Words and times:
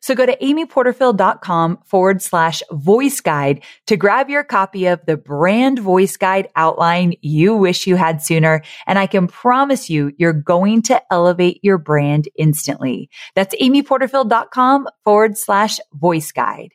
So 0.00 0.14
go 0.14 0.26
to 0.26 0.36
amyporterfield.com 0.36 1.78
forward 1.84 2.22
slash 2.22 2.62
voice 2.72 3.20
guide 3.20 3.62
to 3.86 3.96
grab 3.96 4.30
your 4.30 4.44
copy 4.44 4.86
of 4.86 5.04
the 5.06 5.16
brand 5.16 5.78
voice 5.78 6.16
guide 6.16 6.48
outline 6.56 7.14
you 7.22 7.54
wish 7.54 7.86
you 7.86 7.96
had 7.96 8.22
sooner. 8.22 8.62
And 8.86 8.98
I 8.98 9.06
can 9.06 9.26
promise 9.26 9.90
you, 9.90 10.12
you're 10.18 10.32
going 10.32 10.82
to 10.82 11.02
elevate 11.12 11.60
your 11.62 11.78
brand 11.78 12.28
instantly. 12.36 13.10
That's 13.34 13.54
amyporterfield.com 13.56 14.88
forward 15.04 15.38
slash 15.38 15.78
voice 15.92 16.32
guide. 16.32 16.72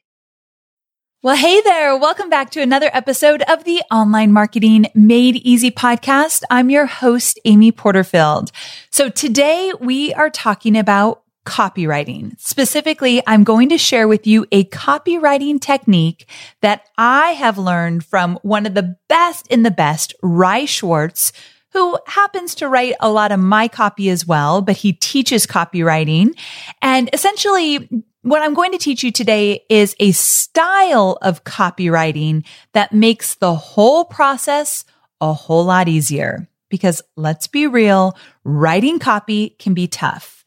Well, 1.23 1.35
hey 1.35 1.61
there. 1.61 1.95
Welcome 1.95 2.31
back 2.31 2.49
to 2.49 2.63
another 2.63 2.89
episode 2.93 3.43
of 3.43 3.63
the 3.63 3.83
Online 3.91 4.31
Marketing 4.31 4.87
Made 4.95 5.35
Easy 5.35 5.69
podcast. 5.69 6.41
I'm 6.49 6.71
your 6.71 6.87
host, 6.87 7.39
Amy 7.45 7.71
Porterfield. 7.71 8.51
So 8.89 9.07
today 9.07 9.71
we 9.79 10.15
are 10.15 10.31
talking 10.31 10.75
about 10.75 11.20
copywriting. 11.45 12.39
Specifically, 12.39 13.21
I'm 13.25 13.43
going 13.43 13.69
to 13.69 13.77
share 13.77 14.07
with 14.07 14.27
you 14.27 14.45
a 14.51 14.65
copywriting 14.65 15.59
technique 15.59 16.27
that 16.61 16.87
I 16.97 17.31
have 17.31 17.57
learned 17.57 18.05
from 18.05 18.37
one 18.43 18.65
of 18.65 18.73
the 18.73 18.95
best 19.07 19.47
in 19.47 19.63
the 19.63 19.71
best, 19.71 20.13
Ry 20.21 20.65
Schwartz, 20.65 21.31
who 21.73 21.97
happens 22.05 22.55
to 22.55 22.67
write 22.67 22.95
a 22.99 23.09
lot 23.09 23.31
of 23.31 23.39
my 23.39 23.67
copy 23.67 24.09
as 24.09 24.27
well, 24.27 24.61
but 24.61 24.77
he 24.77 24.93
teaches 24.93 25.47
copywriting. 25.47 26.37
And 26.81 27.09
essentially, 27.13 27.89
what 28.23 28.41
I'm 28.41 28.53
going 28.53 28.71
to 28.73 28.77
teach 28.77 29.03
you 29.03 29.11
today 29.11 29.63
is 29.69 29.95
a 29.99 30.11
style 30.11 31.17
of 31.21 31.43
copywriting 31.43 32.45
that 32.73 32.93
makes 32.93 33.35
the 33.35 33.55
whole 33.55 34.05
process 34.05 34.85
a 35.19 35.33
whole 35.33 35.65
lot 35.65 35.87
easier. 35.87 36.47
Because 36.69 37.01
let's 37.17 37.47
be 37.47 37.67
real, 37.67 38.15
writing 38.43 38.99
copy 38.99 39.55
can 39.59 39.73
be 39.73 39.87
tough. 39.87 40.40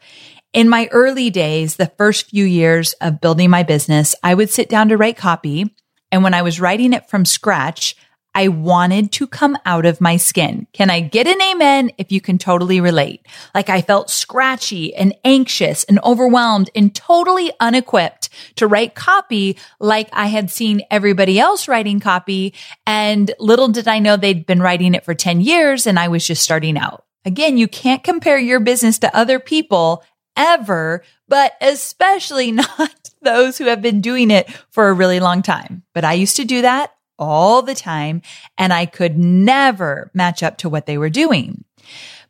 In 0.54 0.68
my 0.68 0.88
early 0.92 1.30
days, 1.30 1.74
the 1.74 1.90
first 1.98 2.30
few 2.30 2.44
years 2.44 2.92
of 3.00 3.20
building 3.20 3.50
my 3.50 3.64
business, 3.64 4.14
I 4.22 4.34
would 4.34 4.50
sit 4.50 4.68
down 4.68 4.88
to 4.90 4.96
write 4.96 5.16
copy. 5.16 5.74
And 6.12 6.22
when 6.22 6.32
I 6.32 6.42
was 6.42 6.60
writing 6.60 6.92
it 6.92 7.10
from 7.10 7.24
scratch, 7.24 7.96
I 8.36 8.46
wanted 8.46 9.10
to 9.12 9.26
come 9.26 9.58
out 9.66 9.84
of 9.84 10.00
my 10.00 10.16
skin. 10.16 10.68
Can 10.72 10.90
I 10.90 11.00
get 11.00 11.26
an 11.26 11.42
amen 11.42 11.90
if 11.98 12.12
you 12.12 12.20
can 12.20 12.38
totally 12.38 12.80
relate? 12.80 13.26
Like 13.52 13.68
I 13.68 13.82
felt 13.82 14.10
scratchy 14.10 14.94
and 14.94 15.12
anxious 15.24 15.82
and 15.82 15.98
overwhelmed 16.04 16.70
and 16.76 16.94
totally 16.94 17.50
unequipped 17.58 18.28
to 18.54 18.68
write 18.68 18.94
copy 18.94 19.58
like 19.80 20.08
I 20.12 20.26
had 20.26 20.52
seen 20.52 20.82
everybody 20.88 21.40
else 21.40 21.66
writing 21.66 21.98
copy. 21.98 22.54
And 22.86 23.34
little 23.40 23.68
did 23.68 23.88
I 23.88 23.98
know 23.98 24.16
they'd 24.16 24.46
been 24.46 24.62
writing 24.62 24.94
it 24.94 25.04
for 25.04 25.14
10 25.14 25.40
years 25.40 25.84
and 25.84 25.98
I 25.98 26.06
was 26.06 26.24
just 26.24 26.44
starting 26.44 26.78
out. 26.78 27.04
Again, 27.24 27.56
you 27.56 27.66
can't 27.66 28.04
compare 28.04 28.38
your 28.38 28.60
business 28.60 28.98
to 29.00 29.16
other 29.16 29.40
people 29.40 30.04
ever, 30.36 31.02
but 31.28 31.54
especially 31.60 32.52
not 32.52 33.10
those 33.22 33.58
who 33.58 33.64
have 33.66 33.82
been 33.82 34.00
doing 34.00 34.30
it 34.30 34.50
for 34.70 34.88
a 34.88 34.94
really 34.94 35.20
long 35.20 35.42
time. 35.42 35.82
But 35.94 36.04
I 36.04 36.14
used 36.14 36.36
to 36.36 36.44
do 36.44 36.62
that 36.62 36.94
all 37.18 37.62
the 37.62 37.74
time 37.74 38.22
and 38.58 38.72
I 38.72 38.86
could 38.86 39.18
never 39.18 40.10
match 40.14 40.42
up 40.42 40.58
to 40.58 40.68
what 40.68 40.86
they 40.86 40.98
were 40.98 41.10
doing. 41.10 41.64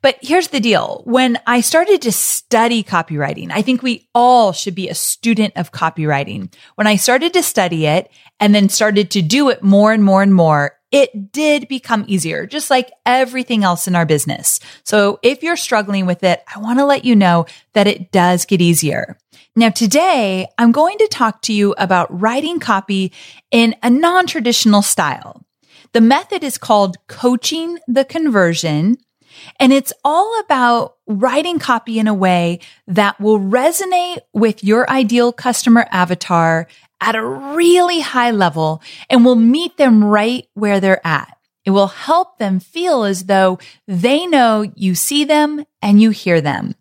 But 0.05 0.19
here's 0.21 0.49
the 0.49 0.61
deal. 0.61 1.01
When 1.07 1.39
I 1.47 1.63
started 1.63 2.03
to 2.03 2.13
study 2.13 2.85
copywriting, 2.85 3.51
I 3.51 3.63
think 3.63 3.83
we 3.83 4.07
all 4.15 4.53
should 4.53 4.75
be 4.75 4.91
a 4.91 4.95
student 4.95 5.55
of 5.57 5.73
copywriting. 5.73 6.53
When 6.75 6.87
I 6.87 6.97
started 6.97 7.33
to 7.33 7.43
study 7.43 7.87
it 7.87 8.11
and 8.39 8.55
then 8.55 8.69
started 8.69 9.11
to 9.13 9.23
do 9.23 9.49
it 9.49 9.63
more 9.63 9.95
and 9.95 10.05
more 10.05 10.23
and 10.23 10.35
more, 10.35 10.74
it 10.95 11.33
did 11.33 11.67
become 11.67 12.05
easier, 12.07 12.47
just 12.47 12.71
like 12.71 12.93
everything 13.05 13.65
else 13.65 13.89
in 13.89 13.97
our 13.97 14.07
business. 14.07 14.61
So 14.85 15.19
if 15.25 15.43
you're 15.43 15.57
struggling 15.57 16.07
with 16.07 16.23
it, 16.23 16.45
I 16.55 16.61
want 16.61 16.79
to 16.79 16.85
let 16.85 17.05
you 17.05 17.17
know 17.17 17.47
that 17.73 17.89
it 17.89 18.13
does 18.13 18.45
get 18.45 18.61
easier. 18.61 19.19
Now, 19.57 19.71
today 19.71 20.47
I'm 20.57 20.71
going 20.71 20.99
to 20.99 21.09
talk 21.09 21.43
to 21.43 21.53
you 21.53 21.75
about 21.79 22.21
writing 22.21 22.61
copy 22.61 23.13
in 23.51 23.75
a 23.83 23.91
non-traditional 23.91 24.83
style. 24.83 25.45
The 25.95 26.01
method 26.01 26.45
is 26.45 26.59
called 26.59 26.97
coaching 27.09 27.81
the 27.89 28.05
conversion. 28.05 28.97
And 29.59 29.73
it's 29.73 29.93
all 30.05 30.41
about 30.45 30.95
writing 31.09 31.59
copy 31.59 31.99
in 31.99 32.07
a 32.07 32.15
way 32.15 32.61
that 32.87 33.21
will 33.21 33.41
resonate 33.41 34.21
with 34.33 34.63
your 34.63 34.89
ideal 34.89 35.33
customer 35.33 35.89
avatar 35.91 36.69
at 37.05 37.15
a 37.15 37.25
really 37.25 38.01
high 38.01 38.31
level 38.31 38.83
and 39.11 39.25
will 39.25 39.37
meet 39.37 39.77
them 39.77 40.03
right 40.03 40.47
where 40.55 40.81
they're 40.81 41.07
at. 41.07 41.37
It 41.65 41.71
will 41.71 41.89
help 41.89 42.39
them 42.39 42.61
feel 42.61 43.05
as 43.05 43.25
though 43.25 43.59
they 43.87 44.27
know 44.27 44.71
you 44.75 44.95
see 44.95 45.25
them 45.25 45.65
and 45.83 46.01
you 46.01 46.11
hear 46.11 46.41
them. 46.41 46.75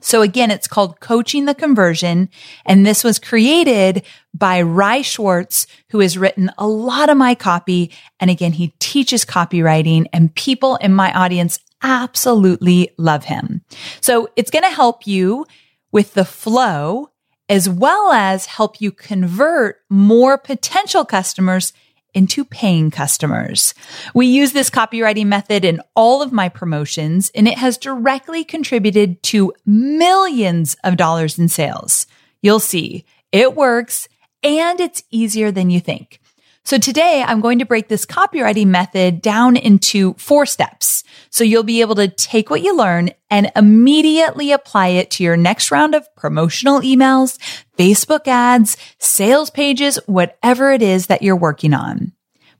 So 0.00 0.20
again, 0.20 0.50
it's 0.50 0.66
called 0.66 1.00
coaching 1.00 1.44
the 1.44 1.54
conversion. 1.54 2.28
And 2.66 2.84
this 2.84 3.04
was 3.04 3.18
created 3.18 4.04
by 4.34 4.60
Ry 4.60 5.02
Schwartz, 5.02 5.66
who 5.90 6.00
has 6.00 6.18
written 6.18 6.50
a 6.58 6.66
lot 6.66 7.08
of 7.08 7.16
my 7.16 7.34
copy. 7.34 7.92
And 8.20 8.30
again, 8.30 8.52
he 8.52 8.74
teaches 8.78 9.24
copywriting 9.24 10.06
and 10.12 10.34
people 10.34 10.76
in 10.76 10.92
my 10.92 11.12
audience 11.12 11.58
absolutely 11.82 12.90
love 12.98 13.24
him. 13.24 13.62
So 14.00 14.28
it's 14.36 14.50
going 14.50 14.64
to 14.64 14.70
help 14.70 15.06
you 15.06 15.46
with 15.92 16.14
the 16.14 16.24
flow 16.24 17.11
as 17.52 17.68
well 17.68 18.12
as 18.12 18.46
help 18.46 18.80
you 18.80 18.90
convert 18.90 19.76
more 19.90 20.38
potential 20.38 21.04
customers 21.04 21.74
into 22.14 22.46
paying 22.46 22.90
customers. 22.90 23.74
We 24.14 24.24
use 24.26 24.52
this 24.52 24.70
copywriting 24.70 25.26
method 25.26 25.62
in 25.62 25.82
all 25.94 26.22
of 26.22 26.32
my 26.32 26.48
promotions 26.48 27.30
and 27.34 27.46
it 27.46 27.58
has 27.58 27.76
directly 27.76 28.42
contributed 28.42 29.22
to 29.24 29.52
millions 29.66 30.78
of 30.82 30.96
dollars 30.96 31.38
in 31.38 31.48
sales. 31.48 32.06
You'll 32.40 32.58
see 32.58 33.04
it 33.32 33.54
works 33.54 34.08
and 34.42 34.80
it's 34.80 35.04
easier 35.10 35.52
than 35.52 35.68
you 35.68 35.80
think. 35.80 36.21
So 36.64 36.78
today 36.78 37.24
I'm 37.26 37.40
going 37.40 37.58
to 37.58 37.66
break 37.66 37.88
this 37.88 38.06
copywriting 38.06 38.68
method 38.68 39.20
down 39.20 39.56
into 39.56 40.14
four 40.14 40.46
steps. 40.46 41.02
So 41.28 41.42
you'll 41.42 41.64
be 41.64 41.80
able 41.80 41.96
to 41.96 42.08
take 42.08 42.50
what 42.50 42.62
you 42.62 42.76
learn 42.76 43.10
and 43.30 43.50
immediately 43.56 44.52
apply 44.52 44.88
it 44.88 45.10
to 45.12 45.24
your 45.24 45.36
next 45.36 45.70
round 45.70 45.94
of 45.94 46.06
promotional 46.14 46.80
emails, 46.80 47.38
Facebook 47.76 48.28
ads, 48.28 48.76
sales 48.98 49.50
pages, 49.50 49.98
whatever 50.06 50.70
it 50.70 50.82
is 50.82 51.08
that 51.08 51.22
you're 51.22 51.36
working 51.36 51.74
on. 51.74 52.12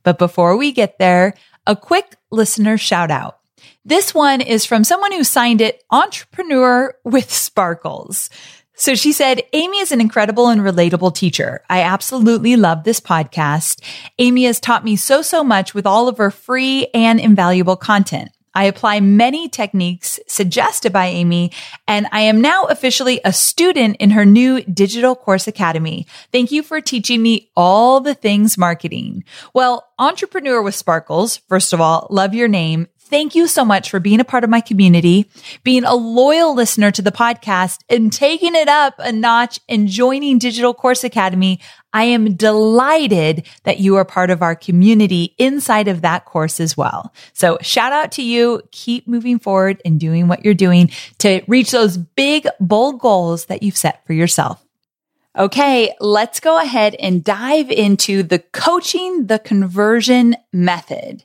But 0.03 0.19
before 0.19 0.57
we 0.57 0.73
get 0.73 0.99
there, 0.99 1.33
a 1.65 1.75
quick 1.75 2.17
listener 2.29 2.77
shout 2.77 3.09
out. 3.09 3.39
This 3.85 4.13
one 4.13 4.41
is 4.41 4.65
from 4.65 4.83
someone 4.83 5.13
who 5.13 5.23
signed 5.23 5.61
it 5.61 5.81
entrepreneur 5.91 6.93
with 7.05 7.31
sparkles. 7.31 8.29
So 8.75 8.95
she 8.95 9.11
said, 9.11 9.43
Amy 9.53 9.79
is 9.79 9.91
an 9.91 10.01
incredible 10.01 10.47
and 10.47 10.61
relatable 10.61 11.13
teacher. 11.13 11.61
I 11.69 11.81
absolutely 11.81 12.55
love 12.55 12.83
this 12.83 12.99
podcast. 12.99 13.81
Amy 14.17 14.45
has 14.45 14.59
taught 14.59 14.83
me 14.83 14.95
so, 14.95 15.21
so 15.21 15.43
much 15.43 15.73
with 15.73 15.85
all 15.85 16.07
of 16.07 16.17
her 16.17 16.31
free 16.31 16.87
and 16.93 17.19
invaluable 17.19 17.75
content. 17.75 18.31
I 18.55 18.65
apply 18.65 18.99
many 18.99 19.49
techniques 19.49 20.19
suggested 20.27 20.93
by 20.93 21.07
Amy, 21.07 21.51
and 21.87 22.07
I 22.11 22.21
am 22.21 22.39
now 22.39 22.65
officially 22.65 23.19
a 23.25 23.33
student 23.33 23.97
in 23.97 24.11
her 24.11 24.25
new 24.25 24.61
digital 24.63 25.15
course 25.15 25.47
academy. 25.47 26.05
Thank 26.31 26.51
you 26.51 26.61
for 26.61 26.79
teaching 26.79 27.23
me 27.23 27.49
all 27.55 27.99
the 27.99 28.13
things 28.13 28.57
marketing. 28.57 29.23
Well, 29.55 29.87
entrepreneur 29.97 30.61
with 30.61 30.75
sparkles. 30.75 31.37
First 31.37 31.73
of 31.73 31.81
all, 31.81 32.05
love 32.11 32.35
your 32.35 32.47
name. 32.47 32.87
Thank 33.13 33.35
you 33.35 33.45
so 33.45 33.63
much 33.63 33.91
for 33.91 33.99
being 33.99 34.19
a 34.19 34.25
part 34.25 34.43
of 34.43 34.49
my 34.49 34.59
community, 34.59 35.29
being 35.63 35.83
a 35.83 35.93
loyal 35.93 36.55
listener 36.55 36.89
to 36.89 37.03
the 37.03 37.11
podcast 37.11 37.81
and 37.87 38.11
taking 38.11 38.55
it 38.55 38.67
up 38.67 38.95
a 38.97 39.11
notch 39.11 39.59
and 39.69 39.87
joining 39.87 40.39
Digital 40.39 40.73
Course 40.73 41.03
Academy. 41.03 41.59
I 41.93 42.05
am 42.05 42.33
delighted 42.33 43.45
that 43.65 43.79
you 43.79 43.97
are 43.97 44.03
part 44.03 44.31
of 44.31 44.41
our 44.41 44.55
community 44.55 45.35
inside 45.37 45.87
of 45.87 46.01
that 46.01 46.25
course 46.25 46.59
as 46.59 46.75
well. 46.75 47.13
So 47.33 47.59
shout 47.61 47.93
out 47.93 48.13
to 48.13 48.23
you. 48.23 48.63
Keep 48.71 49.07
moving 49.07 49.37
forward 49.37 49.79
and 49.85 49.99
doing 49.99 50.27
what 50.27 50.43
you're 50.43 50.55
doing 50.55 50.89
to 51.19 51.43
reach 51.47 51.69
those 51.69 51.97
big, 51.97 52.47
bold 52.59 52.99
goals 52.99 53.45
that 53.45 53.61
you've 53.61 53.77
set 53.77 54.03
for 54.07 54.13
yourself. 54.13 54.65
Okay, 55.37 55.93
let's 55.99 56.39
go 56.39 56.59
ahead 56.59 56.95
and 56.95 57.23
dive 57.23 57.69
into 57.69 58.23
the 58.23 58.39
coaching 58.39 59.27
the 59.27 59.37
conversion 59.37 60.35
method. 60.51 61.23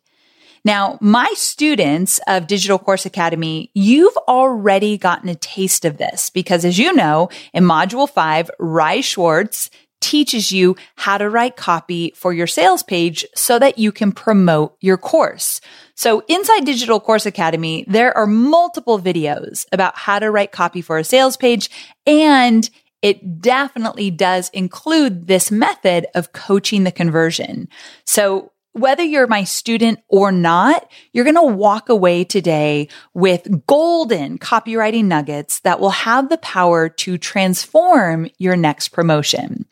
Now, 0.69 0.99
my 1.01 1.33
students 1.35 2.21
of 2.27 2.47
Digital 2.47 2.79
Course 2.79 3.07
Academy, 3.07 3.71
you've 3.73 4.19
already 4.29 4.99
gotten 4.99 5.31
a 5.31 5.35
taste 5.35 5.87
of 5.87 5.97
this 5.97 6.29
because 6.29 6.63
as 6.63 6.79
you 6.79 6.93
know, 6.93 7.31
in 7.55 7.65
module 7.65 8.07
five, 8.07 8.51
Ry 8.59 9.01
Schwartz 9.01 9.71
teaches 10.03 10.53
you 10.53 10.77
how 10.97 11.17
to 11.17 11.31
write 11.31 11.57
copy 11.57 12.13
for 12.15 12.35
your 12.35 12.47
sales 12.47 12.83
page 12.83 13.25
so 13.35 13.59
that 13.59 13.79
you 13.79 13.91
can 13.91 14.13
promote 14.13 14.77
your 14.83 14.99
course. 14.99 15.63
So 15.95 16.23
inside 16.29 16.67
Digital 16.67 17.01
Course 17.01 17.25
Academy, 17.25 17.87
there 17.89 18.15
are 18.15 18.27
multiple 18.27 18.99
videos 18.99 19.65
about 19.73 19.97
how 19.97 20.19
to 20.19 20.31
write 20.31 20.53
copy 20.53 20.83
for 20.83 20.99
a 20.99 21.05
sales 21.05 21.39
page 21.39 21.71
and 22.07 22.69
it 23.01 23.41
definitely 23.41 24.11
does 24.11 24.51
include 24.51 25.29
this 25.29 25.51
method 25.51 26.07
of 26.15 26.35
coaching 26.35 26.85
the 26.85 26.93
conversion. 26.93 27.69
So 28.05 28.53
whether 28.79 29.03
you're 29.03 29.27
my 29.27 29.45
student 29.45 30.01
or 30.09 30.33
not, 30.33 30.91
you're 31.13 31.25
going 31.25 31.35
to 31.37 31.43
walk 31.43 31.89
away 31.89 32.25
today 32.25 32.89
with 33.15 33.67
golden 33.67 34.39
copywriting 34.39 35.05
nuggets 35.05 35.61
that 35.61 35.81
will 35.81 35.91
have 35.91 36.29
the 36.29 36.39
power 36.39 36.89
to 36.89 37.19
transform 37.19 38.29
your 38.39 38.57
next 38.57 38.89
promotion. 38.89 39.67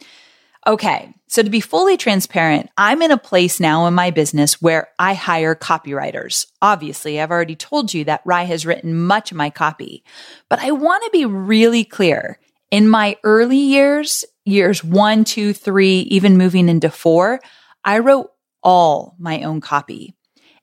Okay. 0.67 1.13
So 1.29 1.43
to 1.43 1.51
be 1.51 1.61
fully 1.61 1.97
transparent, 1.97 2.71
I'm 2.79 3.03
in 3.03 3.11
a 3.11 3.19
place 3.19 3.59
now 3.59 3.87
in 3.87 3.95
my 3.95 4.11
business 4.11 4.63
where 4.63 4.89
I 4.99 5.15
hire 5.15 5.55
copywriters. 5.55 6.47
Obviously, 6.63 7.21
I've 7.21 7.33
already 7.33 7.57
told 7.57 7.93
you 7.93 8.05
that 8.05 8.23
Ry 8.25 8.45
has 8.45 8.65
written 8.65 8.97
much 8.97 9.33
of 9.33 9.37
my 9.37 9.51
copy, 9.51 10.05
but 10.49 10.61
I 10.61 10.71
want 10.71 11.03
to 11.05 11.11
be 11.11 11.25
really 11.25 11.85
clear. 11.85 12.39
In 12.71 12.89
my 12.89 13.17
early 13.25 13.59
years, 13.59 14.25
years 14.45 14.85
one, 14.85 15.25
two, 15.25 15.53
three, 15.53 15.99
even 16.01 16.39
moving 16.39 16.69
into 16.69 16.91
four, 16.91 17.41
I 17.85 17.99
wrote 17.99 18.31
all 18.67 19.15
my 19.17 19.43
own 19.43 19.61
copy. 19.61 20.13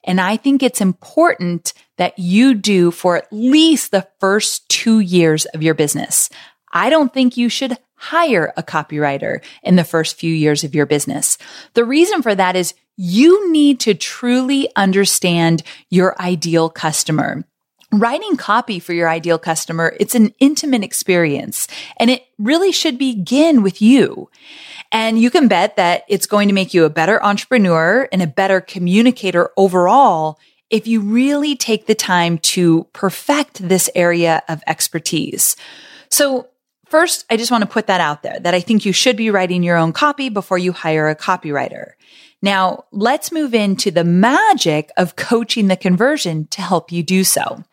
And 0.03 0.19
I 0.19 0.35
think 0.35 0.61
it's 0.61 0.81
important 0.81 1.73
that 1.97 2.19
you 2.19 2.53
do 2.53 2.91
for 2.91 3.15
at 3.15 3.31
least 3.31 3.91
the 3.91 4.05
first 4.19 4.67
two 4.67 4.99
years 4.99 5.45
of 5.45 5.63
your 5.63 5.73
business. 5.73 6.29
I 6.73 6.89
don't 6.89 7.13
think 7.13 7.37
you 7.37 7.47
should 7.47 7.77
hire 7.95 8.51
a 8.57 8.63
copywriter 8.63 9.41
in 9.63 9.77
the 9.77 9.85
first 9.85 10.17
few 10.17 10.33
years 10.33 10.65
of 10.65 10.75
your 10.75 10.85
business. 10.85 11.37
The 11.75 11.85
reason 11.85 12.21
for 12.21 12.35
that 12.35 12.57
is 12.57 12.73
you 12.97 13.49
need 13.53 13.79
to 13.81 13.93
truly 13.93 14.69
understand 14.75 15.63
your 15.89 16.21
ideal 16.21 16.69
customer. 16.69 17.45
Writing 17.93 18.35
copy 18.35 18.79
for 18.79 18.91
your 18.91 19.07
ideal 19.07 19.39
customer, 19.39 19.95
it's 19.97 20.15
an 20.15 20.33
intimate 20.39 20.83
experience 20.83 21.69
and 21.97 22.09
it 22.09 22.25
really 22.37 22.73
should 22.73 22.97
begin 22.97 23.61
with 23.61 23.81
you. 23.81 24.29
And 24.93 25.19
you 25.19 25.29
can 25.31 25.47
bet 25.47 25.75
that 25.75 26.05
it's 26.07 26.27
going 26.27 26.47
to 26.47 26.53
make 26.53 26.73
you 26.73 26.85
a 26.85 26.89
better 26.89 27.21
entrepreneur 27.21 28.07
and 28.11 28.21
a 28.21 28.27
better 28.27 28.61
communicator 28.61 29.49
overall 29.57 30.39
if 30.69 30.87
you 30.87 31.01
really 31.01 31.55
take 31.55 31.87
the 31.87 31.95
time 31.95 32.37
to 32.37 32.85
perfect 32.93 33.67
this 33.67 33.89
area 33.95 34.41
of 34.47 34.63
expertise. 34.67 35.57
So 36.09 36.47
First, 36.93 37.25
I 37.27 37.37
just 37.37 37.49
want 37.49 37.63
to 37.63 37.67
put 37.67 37.87
that 37.87 38.01
out 38.01 38.21
there 38.21 38.39
that 38.41 38.53
I 38.53 38.59
think 38.59 38.85
you 38.85 38.93
should 38.93 39.17
be 39.17 39.31
writing 39.31 39.63
your 39.63 39.77
own 39.77 39.93
copy 39.93 40.29
before 40.29 40.59
you 40.59 40.71
hire 40.71 41.09
a 41.09 41.15
copywriter. 41.15 41.93
Now, 42.43 42.83
let's 42.91 43.31
move 43.31 43.55
into 43.55 43.89
the 43.89 44.03
magic 44.03 44.91
of 44.95 45.15
coaching 45.15 45.69
the 45.69 45.75
conversion 45.75 46.45
to 46.51 46.61
help 46.61 46.91
you 46.91 47.01
do 47.01 47.23
so. 47.23 47.63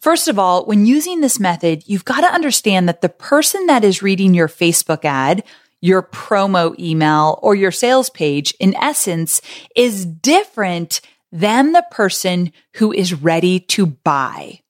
First 0.00 0.28
of 0.28 0.38
all, 0.38 0.66
when 0.66 0.84
using 0.84 1.22
this 1.22 1.40
method, 1.40 1.82
you've 1.86 2.04
got 2.04 2.20
to 2.20 2.34
understand 2.34 2.90
that 2.90 3.00
the 3.00 3.08
person 3.08 3.64
that 3.68 3.84
is 3.84 4.02
reading 4.02 4.34
your 4.34 4.48
Facebook 4.48 5.02
ad, 5.02 5.44
your 5.80 6.02
promo 6.02 6.78
email, 6.78 7.38
or 7.42 7.54
your 7.54 7.70
sales 7.70 8.10
page, 8.10 8.54
in 8.58 8.74
essence, 8.74 9.40
is 9.76 10.04
different 10.04 11.00
than 11.30 11.72
the 11.72 11.84
person 11.90 12.52
who 12.74 12.92
is 12.92 13.14
ready 13.14 13.60
to 13.60 13.86
buy. 13.86 14.60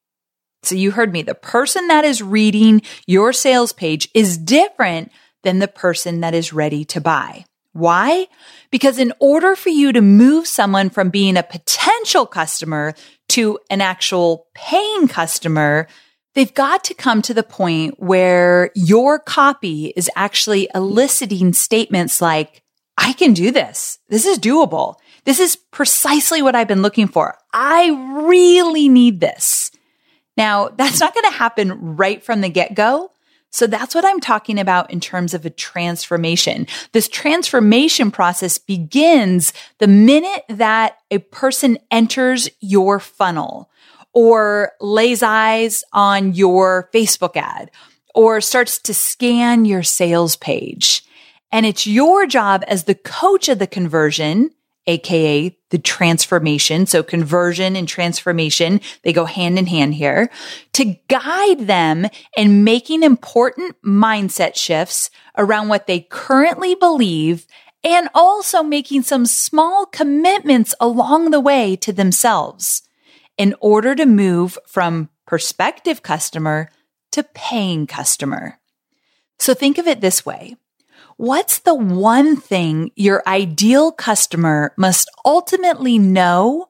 So 0.63 0.75
you 0.75 0.91
heard 0.91 1.13
me. 1.13 1.23
The 1.23 1.35
person 1.35 1.87
that 1.89 2.05
is 2.05 2.23
reading 2.23 2.83
your 3.07 3.33
sales 3.33 3.73
page 3.73 4.09
is 4.13 4.37
different 4.37 5.13
than 5.45 5.61
the 5.61 5.69
person 5.69 6.21
that 6.21 6.35
is 6.35 6.53
ready 6.53 6.85
to 6.87 7.01
buy. 7.01 7.45
Why? 7.73 8.27
Because 8.71 8.99
in 8.99 9.13
order 9.21 9.55
for 9.55 9.69
you 9.69 9.93
to 9.93 10.01
move 10.01 10.47
someone 10.47 10.91
from 10.91 11.11
being 11.11 11.37
a 11.37 11.43
potential 11.43 12.27
customer 12.27 12.95
to 13.29 13.59
an 13.71 13.81
actual 13.81 14.47
paying 14.55 15.07
customer, 15.07 15.87
they've 16.39 16.55
got 16.55 16.85
to 16.85 16.95
come 16.95 17.21
to 17.21 17.35
the 17.35 17.43
point 17.43 17.99
where 17.99 18.71
your 18.77 19.19
copy 19.19 19.87
is 19.97 20.09
actually 20.15 20.69
eliciting 20.73 21.53
statements 21.53 22.23
like, 22.23 22.63
I 22.97 23.13
can 23.13 23.33
do 23.33 23.51
this. 23.51 23.99
This 24.09 24.25
is 24.25 24.39
doable. 24.39 24.99
This 25.25 25.41
is 25.41 25.57
precisely 25.57 26.41
what 26.41 26.55
I've 26.55 26.69
been 26.69 26.81
looking 26.81 27.09
for. 27.09 27.37
I 27.53 27.89
really 28.23 28.89
need 28.89 29.19
this. 29.19 29.73
Now, 30.37 30.69
that's 30.69 31.01
not 31.01 31.13
going 31.13 31.25
to 31.25 31.37
happen 31.37 31.97
right 31.97 32.23
from 32.23 32.41
the 32.41 32.49
get 32.49 32.75
go. 32.75 33.11
So 33.51 33.67
that's 33.67 33.97
what 33.97 34.05
I'm 34.05 34.21
talking 34.21 34.61
about 34.61 34.93
in 34.93 35.01
terms 35.01 35.35
of 35.35 35.45
a 35.45 35.51
transformation. 35.51 36.69
This 36.93 37.09
transformation 37.09 38.13
process 38.13 38.59
begins 38.59 39.53
the 39.79 39.89
minute 39.89 40.45
that 40.49 40.99
a 41.11 41.19
person 41.19 41.79
enters 41.91 42.49
your 42.61 43.01
funnel 43.01 43.71
or 44.15 44.73
lays 44.81 45.23
eyes 45.23 45.85
on 45.93 46.35
your 46.35 46.89
Facebook 46.95 47.37
ad 47.37 47.71
or 48.15 48.41
starts 48.41 48.79
to 48.79 48.95
scan 48.95 49.65
your 49.65 49.83
sales 49.83 50.37
page. 50.37 51.05
And 51.53 51.65
it's 51.65 51.87
your 51.87 52.27
job 52.27 52.65
as 52.67 52.85
the 52.85 52.95
coach 52.95 53.49
of 53.49 53.59
the 53.59 53.67
conversion 53.67 54.51
aka 54.89 55.55
the 55.71 55.79
transformation. 55.79 56.87
So 56.87 57.03
conversion 57.03 57.77
and 57.77 57.87
transformation, 57.87 58.81
they 59.03 59.13
go 59.13 59.27
hand 59.27 59.59
in 59.59 59.67
hand 59.67 59.95
here 59.95 60.31
to 60.73 60.97
guide 61.09 61.67
them 61.67 62.07
in 62.37 62.65
making 62.65 63.03
important 63.03 63.77
mindset 63.83 64.57
shifts 64.57 65.11
around 65.37 65.69
what 65.69 65.87
they 65.87 66.01
currently 66.01 66.75
believe 66.75 67.47
and 67.85 68.09
also 68.15 68.63
making 68.63 69.03
some 69.03 69.27
small 69.27 69.87
commitments 69.87 70.75
along 70.81 71.31
the 71.31 71.41
way 71.41 71.77
to 71.77 71.93
themselves 71.93 72.88
in 73.39 73.55
order 73.61 73.95
to 73.95 74.05
move 74.05 74.59
from 74.67 75.09
prospective 75.27 76.03
customer 76.03 76.69
to 77.13 77.23
paying 77.23 77.87
customer. 77.87 78.59
So 79.39 79.55
think 79.55 79.79
of 79.79 79.87
it 79.87 80.01
this 80.01 80.27
way. 80.27 80.57
What's 81.17 81.59
the 81.61 81.75
one 81.75 82.37
thing 82.37 82.91
your 82.95 83.23
ideal 83.27 83.93
customer 83.93 84.73
must 84.77 85.11
ultimately 85.25 85.99
know, 85.99 86.69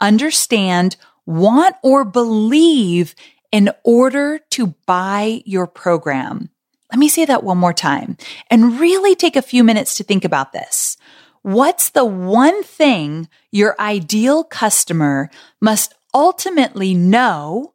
understand, 0.00 0.96
want, 1.26 1.76
or 1.82 2.04
believe 2.04 3.14
in 3.50 3.70
order 3.84 4.38
to 4.50 4.74
buy 4.86 5.42
your 5.44 5.66
program? 5.66 6.50
Let 6.92 6.98
me 6.98 7.08
say 7.08 7.24
that 7.24 7.44
one 7.44 7.58
more 7.58 7.72
time 7.72 8.16
and 8.50 8.80
really 8.80 9.14
take 9.14 9.36
a 9.36 9.42
few 9.42 9.62
minutes 9.62 9.96
to 9.96 10.04
think 10.04 10.24
about 10.24 10.52
this. 10.52 10.96
What's 11.42 11.90
the 11.90 12.04
one 12.04 12.62
thing 12.62 13.28
your 13.50 13.74
ideal 13.80 14.44
customer 14.44 15.30
must 15.60 15.94
ultimately 16.14 16.94
know, 16.94 17.74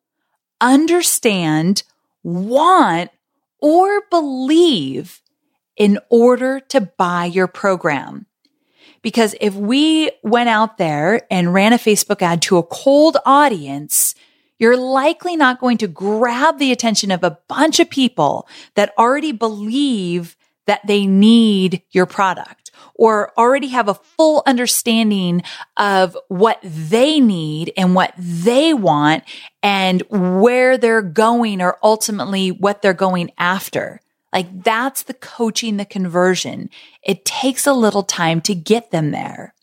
understand, 0.60 1.84
want, 2.24 3.12
or 3.60 4.02
believe 4.10 5.22
in 5.78 6.00
order 6.10 6.60
to 6.60 6.82
buy 6.82 7.25
your 7.25 7.48
program. 7.48 8.25
Because 9.02 9.36
if 9.42 9.54
we 9.54 10.12
went 10.24 10.50
out 10.50 10.78
there 10.78 11.28
and 11.32 11.54
ran 11.54 11.74
a 11.74 11.78
Facebook 11.78 12.22
ad 12.22 12.42
to 12.44 12.58
a 12.58 12.63
cold 12.63 13.18
audience, 13.25 14.16
you're 14.60 14.78
likely 14.78 15.36
not 15.36 15.60
going 15.60 15.78
to 15.80 15.88
grab 15.88 16.58
the 16.58 16.72
attention 16.72 17.12
of 17.12 17.24
a 17.24 17.38
bunch 17.48 17.80
of 17.80 17.90
people 17.90 18.48
that 18.75 18.94
already 18.98 19.32
believe 19.32 20.38
that 20.68 20.86
they 20.88 21.06
need 21.06 21.82
your 21.92 22.06
product 22.06 22.62
or 23.03 23.38
already 23.38 23.67
have 23.67 23.89
a 23.89 23.95
full 23.95 24.41
understanding 24.45 25.43
of 25.75 26.17
what 26.29 26.57
they 26.63 27.19
need 27.19 27.74
and 27.75 27.93
what 27.95 28.13
they 28.17 28.74
want 28.74 29.25
and 29.62 30.01
where 30.10 30.77
they're 30.77 31.01
going 31.01 31.62
or 31.62 31.77
ultimately 31.83 32.50
what 32.50 32.81
they're 32.81 32.93
going 32.93 33.29
after. 33.38 34.00
Like 34.31 34.63
that's 34.63 35.03
the 35.03 35.13
coaching, 35.15 35.75
the 35.75 35.83
conversion. 35.83 36.69
It 37.03 37.25
takes 37.25 37.67
a 37.67 37.74
little 37.74 38.03
time 38.03 38.39
to 38.39 38.55
get 38.55 38.91
them 38.91 39.12
there. 39.12 39.53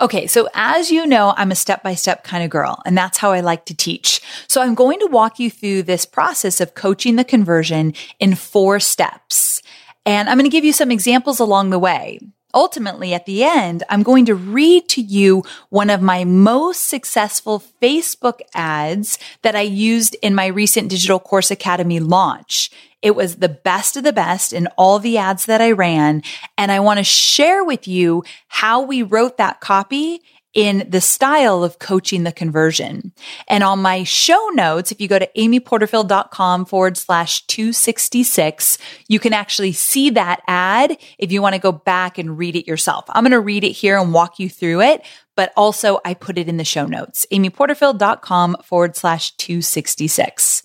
Okay. 0.00 0.26
So 0.26 0.48
as 0.52 0.90
you 0.90 1.06
know, 1.06 1.34
I'm 1.36 1.52
a 1.52 1.56
step 1.56 1.84
by 1.84 1.94
step 1.94 2.24
kind 2.24 2.42
of 2.42 2.50
girl 2.50 2.82
and 2.84 2.98
that's 2.98 3.18
how 3.18 3.30
I 3.30 3.38
like 3.38 3.66
to 3.66 3.76
teach. 3.76 4.20
So 4.48 4.60
I'm 4.60 4.74
going 4.74 4.98
to 4.98 5.06
walk 5.06 5.38
you 5.38 5.48
through 5.48 5.84
this 5.84 6.04
process 6.04 6.60
of 6.60 6.74
coaching 6.74 7.14
the 7.14 7.22
conversion 7.22 7.94
in 8.18 8.34
four 8.34 8.80
steps. 8.80 9.62
And 10.04 10.28
I'm 10.28 10.38
going 10.38 10.50
to 10.50 10.56
give 10.56 10.64
you 10.64 10.72
some 10.72 10.90
examples 10.90 11.38
along 11.38 11.70
the 11.70 11.78
way. 11.78 12.18
Ultimately, 12.54 13.12
at 13.12 13.26
the 13.26 13.44
end, 13.44 13.82
I'm 13.90 14.02
going 14.02 14.24
to 14.26 14.34
read 14.34 14.88
to 14.90 15.02
you 15.02 15.42
one 15.68 15.90
of 15.90 16.00
my 16.00 16.24
most 16.24 16.88
successful 16.88 17.62
Facebook 17.82 18.40
ads 18.54 19.18
that 19.42 19.54
I 19.54 19.60
used 19.60 20.16
in 20.22 20.34
my 20.34 20.46
recent 20.46 20.88
Digital 20.88 21.20
Course 21.20 21.50
Academy 21.50 22.00
launch. 22.00 22.70
It 23.02 23.14
was 23.14 23.36
the 23.36 23.50
best 23.50 23.96
of 23.96 24.04
the 24.04 24.14
best 24.14 24.52
in 24.52 24.66
all 24.78 24.98
the 24.98 25.18
ads 25.18 25.44
that 25.46 25.60
I 25.60 25.72
ran. 25.72 26.22
And 26.56 26.72
I 26.72 26.80
want 26.80 26.98
to 26.98 27.04
share 27.04 27.62
with 27.64 27.86
you 27.86 28.24
how 28.48 28.80
we 28.80 29.02
wrote 29.02 29.36
that 29.36 29.60
copy 29.60 30.22
in 30.58 30.84
the 30.90 31.00
style 31.00 31.62
of 31.62 31.78
coaching 31.78 32.24
the 32.24 32.32
conversion. 32.32 33.12
And 33.46 33.62
on 33.62 33.80
my 33.80 34.02
show 34.02 34.48
notes, 34.54 34.90
if 34.90 35.00
you 35.00 35.06
go 35.06 35.16
to 35.16 35.30
amyporterfield.com 35.36 36.64
forward 36.64 36.96
slash 36.96 37.46
266, 37.46 38.76
you 39.06 39.20
can 39.20 39.32
actually 39.32 39.70
see 39.70 40.10
that 40.10 40.42
ad 40.48 40.98
if 41.16 41.30
you 41.30 41.40
want 41.40 41.54
to 41.54 41.60
go 41.60 41.70
back 41.70 42.18
and 42.18 42.36
read 42.36 42.56
it 42.56 42.66
yourself. 42.66 43.04
I'm 43.10 43.22
going 43.22 43.30
to 43.30 43.38
read 43.38 43.62
it 43.62 43.70
here 43.70 43.96
and 43.96 44.12
walk 44.12 44.40
you 44.40 44.48
through 44.48 44.80
it, 44.80 45.02
but 45.36 45.52
also 45.56 46.00
I 46.04 46.14
put 46.14 46.38
it 46.38 46.48
in 46.48 46.56
the 46.56 46.64
show 46.64 46.86
notes, 46.86 47.24
amyporterfield.com 47.32 48.56
forward 48.64 48.96
slash 48.96 49.36
266. 49.36 50.64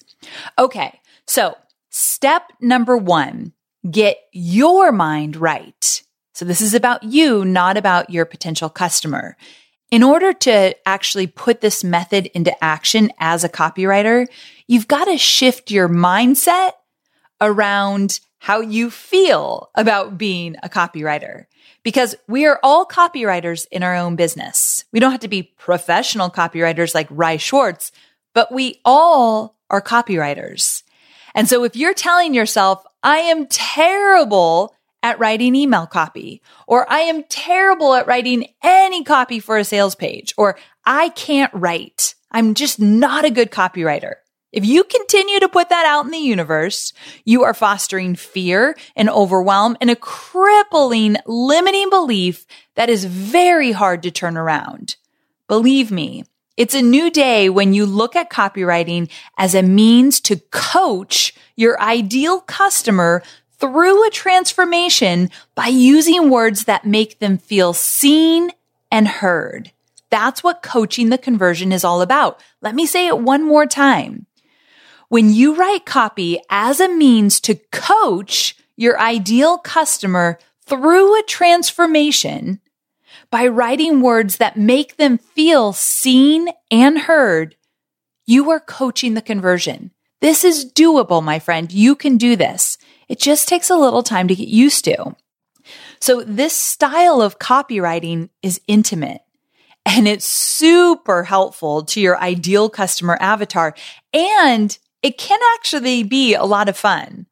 Okay. 0.58 1.00
So 1.28 1.56
step 1.92 2.52
number 2.60 2.98
one, 2.98 3.54
get 3.92 4.18
your 4.32 4.92
mind 4.92 5.36
right. 5.36 6.02
So 6.34 6.46
this 6.46 6.62
is 6.62 6.74
about 6.74 7.04
you, 7.04 7.46
not 7.46 7.78
about 7.78 8.10
your 8.10 8.26
potential 8.26 8.70
customer. 8.70 9.38
In 9.94 10.02
order 10.02 10.34
to 10.34 10.76
actually 10.88 11.28
put 11.28 11.62
this 11.62 11.84
method 11.84 12.26
into 12.34 12.64
action 12.64 13.12
as 13.20 13.44
a 13.44 13.48
copywriter, 13.48 14.26
you've 14.66 14.88
got 14.88 15.06
to 15.06 15.20
shift 15.20 15.70
your 15.70 15.88
mindset 15.88 16.72
around 17.40 18.20
how 18.40 18.60
you 18.60 18.90
feel 18.90 19.70
about 19.76 20.18
being 20.18 20.56
a 20.64 20.68
copywriter. 20.68 21.46
Because 21.84 22.16
we 22.28 22.48
are 22.48 22.60
all 22.64 22.88
copywriters 22.88 23.68
in 23.72 23.84
our 23.84 23.96
own 23.96 24.16
business. 24.16 24.84
We 24.92 25.00
don't 25.00 25.12
have 25.12 25.20
to 25.20 25.28
be 25.28 25.54
professional 25.60 26.32
copywriters 26.32 26.96
like 26.96 27.08
Ry 27.12 27.38
Schwartz, 27.38 27.92
but 28.34 28.52
we 28.52 28.82
all 28.84 29.60
are 29.70 29.80
copywriters. 29.80 30.82
And 31.36 31.48
so 31.48 31.64
if 31.66 31.76
you're 31.76 31.94
telling 31.94 32.34
yourself, 32.34 32.84
I 33.04 33.18
am 33.18 33.46
terrible 33.46 34.74
at 35.04 35.20
writing 35.20 35.54
email 35.54 35.86
copy, 35.86 36.42
or 36.66 36.90
I 36.92 37.02
am 37.02 37.24
terrible 37.26 37.94
at 37.94 38.08
writing 38.08 38.48
any 38.64 39.04
copy 39.04 39.40
for 39.40 39.58
a 39.58 39.66
sales 39.66 39.94
page, 39.94 40.34
or 40.38 40.58
I 40.86 41.10
can't 41.10 41.54
write. 41.54 42.16
I'm 42.32 42.56
just 42.56 42.80
not 42.80 43.26
a 43.26 43.30
good 43.30 43.52
copywriter. 43.52 44.16
If 44.54 44.66
you 44.66 44.84
continue 44.84 45.40
to 45.40 45.50
put 45.50 45.70
that 45.70 45.86
out 45.86 46.06
in 46.06 46.12
the 46.12 46.18
universe, 46.18 46.94
you 47.26 47.44
are 47.44 47.56
fostering 47.56 48.16
fear 48.16 48.78
and 48.96 49.10
overwhelm 49.10 49.76
and 49.82 49.90
a 49.90 49.96
crippling 49.96 51.18
limiting 51.26 51.90
belief 51.90 52.46
that 52.76 52.90
is 52.90 53.06
very 53.06 53.72
hard 53.72 54.04
to 54.04 54.12
turn 54.12 54.38
around. 54.38 54.96
Believe 55.48 55.92
me, 55.92 56.24
it's 56.56 56.76
a 56.76 56.84
new 56.84 57.10
day 57.10 57.50
when 57.50 57.74
you 57.74 57.88
look 57.88 58.16
at 58.16 58.30
copywriting 58.30 59.10
as 59.40 59.56
a 59.56 59.64
means 59.64 60.22
to 60.22 60.38
coach 60.52 61.34
your 61.56 61.82
ideal 61.82 62.40
customer 62.40 63.24
through 63.64 64.06
a 64.06 64.12
transformation 64.12 65.30
by 65.56 65.68
using 65.68 66.30
words 66.30 66.66
that 66.66 66.86
make 66.86 67.20
them 67.20 67.38
feel 67.38 67.72
seen 67.72 68.52
and 68.92 69.08
heard. 69.08 69.72
That's 70.10 70.44
what 70.44 70.62
coaching 70.62 71.08
the 71.08 71.18
conversion 71.18 71.72
is 71.72 71.86
all 71.86 72.02
about. 72.02 72.42
Let 72.62 72.76
me 72.76 72.86
say 72.86 73.08
it 73.08 73.20
one 73.20 73.42
more 73.42 73.66
time. 73.66 74.26
When 75.08 75.32
you 75.32 75.56
write 75.56 75.86
copy 75.86 76.42
as 76.50 76.82
a 76.82 76.90
means 76.90 77.40
to 77.40 77.56
coach 77.72 78.58
your 78.76 79.00
ideal 79.00 79.58
customer 79.60 80.40
through 80.66 81.18
a 81.18 81.24
transformation 81.24 82.60
by 83.32 83.48
writing 83.48 84.02
words 84.02 84.38
that 84.38 84.58
make 84.58 84.98
them 84.98 85.18
feel 85.18 85.72
seen 85.72 86.50
and 86.70 87.00
heard, 87.00 87.56
you 88.26 88.50
are 88.52 88.60
coaching 88.60 89.14
the 89.14 89.22
conversion. 89.22 89.92
This 90.20 90.44
is 90.44 90.70
doable, 90.70 91.24
my 91.24 91.40
friend. 91.40 91.72
You 91.72 91.96
can 91.96 92.18
do 92.18 92.36
this. 92.36 92.78
It 93.08 93.20
just 93.20 93.48
takes 93.48 93.70
a 93.70 93.78
little 93.78 94.04
time 94.04 94.28
to 94.28 94.36
get 94.36 94.48
used 94.48 94.86
to. 94.86 95.16
So 96.00 96.22
this 96.22 96.54
style 96.54 97.22
of 97.22 97.40
copywriting 97.40 98.30
is 98.42 98.60
intimate 98.68 99.22
and 99.86 100.08
it's 100.08 100.26
super 100.26 101.24
helpful 101.24 101.84
to 101.86 102.02
your 102.02 102.18
ideal 102.18 102.70
customer 102.70 103.18
avatar 103.20 103.76
and 104.14 104.78
it 105.02 105.18
can 105.18 105.40
actually 105.56 106.04
be 106.04 106.34
a 106.34 106.44
lot 106.44 106.70
of 106.70 106.78
fun. 106.78 107.28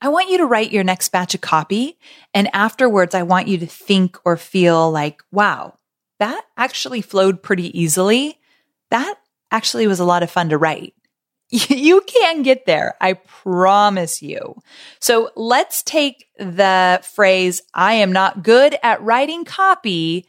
I 0.00 0.08
want 0.08 0.30
you 0.30 0.38
to 0.38 0.46
write 0.46 0.72
your 0.72 0.84
next 0.84 1.10
batch 1.10 1.34
of 1.34 1.40
copy 1.40 1.98
and 2.32 2.48
afterwards 2.54 3.14
I 3.14 3.22
want 3.22 3.48
you 3.48 3.58
to 3.58 3.66
think 3.66 4.18
or 4.24 4.36
feel 4.36 4.90
like, 4.90 5.22
wow, 5.30 5.74
that 6.18 6.44
actually 6.56 7.02
flowed 7.02 7.42
pretty 7.42 7.78
easily. 7.78 8.38
That 8.90 9.16
actually 9.50 9.86
was 9.86 10.00
a 10.00 10.04
lot 10.04 10.22
of 10.22 10.30
fun 10.30 10.50
to 10.50 10.58
write. 10.58 10.94
You 11.68 12.00
can 12.02 12.42
get 12.42 12.66
there. 12.66 12.94
I 13.00 13.14
promise 13.14 14.22
you. 14.22 14.56
So 15.00 15.30
let's 15.34 15.82
take 15.82 16.26
the 16.38 17.00
phrase, 17.14 17.62
I 17.74 17.94
am 17.94 18.12
not 18.12 18.42
good 18.42 18.76
at 18.82 19.02
writing 19.02 19.44
copy 19.44 20.26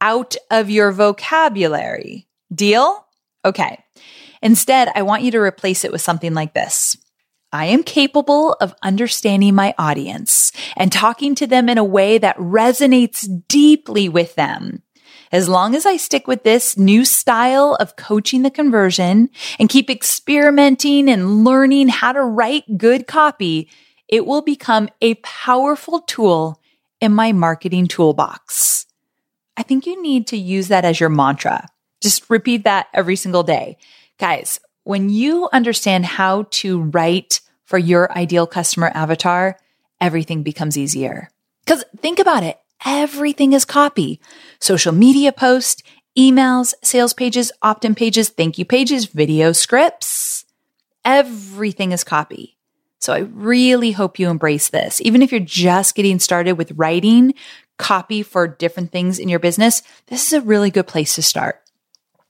out 0.00 0.36
of 0.50 0.68
your 0.70 0.92
vocabulary. 0.92 2.28
Deal? 2.54 3.06
Okay. 3.44 3.82
Instead, 4.42 4.90
I 4.94 5.02
want 5.02 5.22
you 5.22 5.30
to 5.32 5.38
replace 5.38 5.84
it 5.84 5.92
with 5.92 6.00
something 6.00 6.34
like 6.34 6.54
this. 6.54 6.96
I 7.52 7.66
am 7.66 7.82
capable 7.82 8.52
of 8.60 8.74
understanding 8.82 9.54
my 9.54 9.74
audience 9.76 10.52
and 10.76 10.92
talking 10.92 11.34
to 11.36 11.46
them 11.46 11.68
in 11.68 11.78
a 11.78 11.84
way 11.84 12.18
that 12.18 12.36
resonates 12.38 13.26
deeply 13.48 14.08
with 14.08 14.34
them. 14.36 14.82
As 15.32 15.48
long 15.48 15.76
as 15.76 15.86
I 15.86 15.96
stick 15.96 16.26
with 16.26 16.42
this 16.42 16.76
new 16.76 17.04
style 17.04 17.76
of 17.78 17.94
coaching 17.94 18.42
the 18.42 18.50
conversion 18.50 19.30
and 19.60 19.68
keep 19.68 19.88
experimenting 19.88 21.08
and 21.08 21.44
learning 21.44 21.88
how 21.88 22.12
to 22.12 22.22
write 22.22 22.76
good 22.76 23.06
copy, 23.06 23.68
it 24.08 24.26
will 24.26 24.42
become 24.42 24.88
a 25.00 25.14
powerful 25.16 26.00
tool 26.00 26.60
in 27.00 27.12
my 27.12 27.30
marketing 27.30 27.86
toolbox. 27.86 28.86
I 29.56 29.62
think 29.62 29.86
you 29.86 30.02
need 30.02 30.26
to 30.28 30.36
use 30.36 30.68
that 30.68 30.84
as 30.84 30.98
your 30.98 31.10
mantra. 31.10 31.68
Just 32.00 32.28
repeat 32.28 32.64
that 32.64 32.88
every 32.92 33.14
single 33.14 33.44
day. 33.44 33.78
Guys, 34.18 34.58
when 34.82 35.10
you 35.10 35.48
understand 35.52 36.06
how 36.06 36.46
to 36.50 36.82
write 36.82 37.40
for 37.66 37.78
your 37.78 38.10
ideal 38.18 38.48
customer 38.48 38.90
avatar, 38.94 39.58
everything 40.00 40.42
becomes 40.42 40.76
easier. 40.76 41.28
Because 41.64 41.84
think 41.98 42.18
about 42.18 42.42
it. 42.42 42.58
Everything 42.84 43.52
is 43.52 43.64
copy. 43.64 44.20
Social 44.60 44.92
media 44.92 45.32
posts, 45.32 45.82
emails, 46.18 46.74
sales 46.82 47.12
pages, 47.12 47.52
opt-in 47.62 47.94
pages, 47.94 48.30
thank 48.30 48.58
you 48.58 48.64
pages, 48.64 49.06
video 49.06 49.52
scripts. 49.52 50.44
Everything 51.04 51.92
is 51.92 52.04
copy. 52.04 52.56
So 52.98 53.12
I 53.14 53.20
really 53.20 53.92
hope 53.92 54.18
you 54.18 54.28
embrace 54.28 54.68
this. 54.68 55.00
Even 55.00 55.22
if 55.22 55.32
you're 55.32 55.40
just 55.40 55.94
getting 55.94 56.18
started 56.18 56.52
with 56.52 56.72
writing 56.72 57.34
copy 57.78 58.22
for 58.22 58.46
different 58.46 58.92
things 58.92 59.18
in 59.18 59.28
your 59.28 59.38
business, 59.38 59.82
this 60.08 60.26
is 60.26 60.32
a 60.34 60.42
really 60.42 60.70
good 60.70 60.86
place 60.86 61.14
to 61.14 61.22
start. 61.22 61.62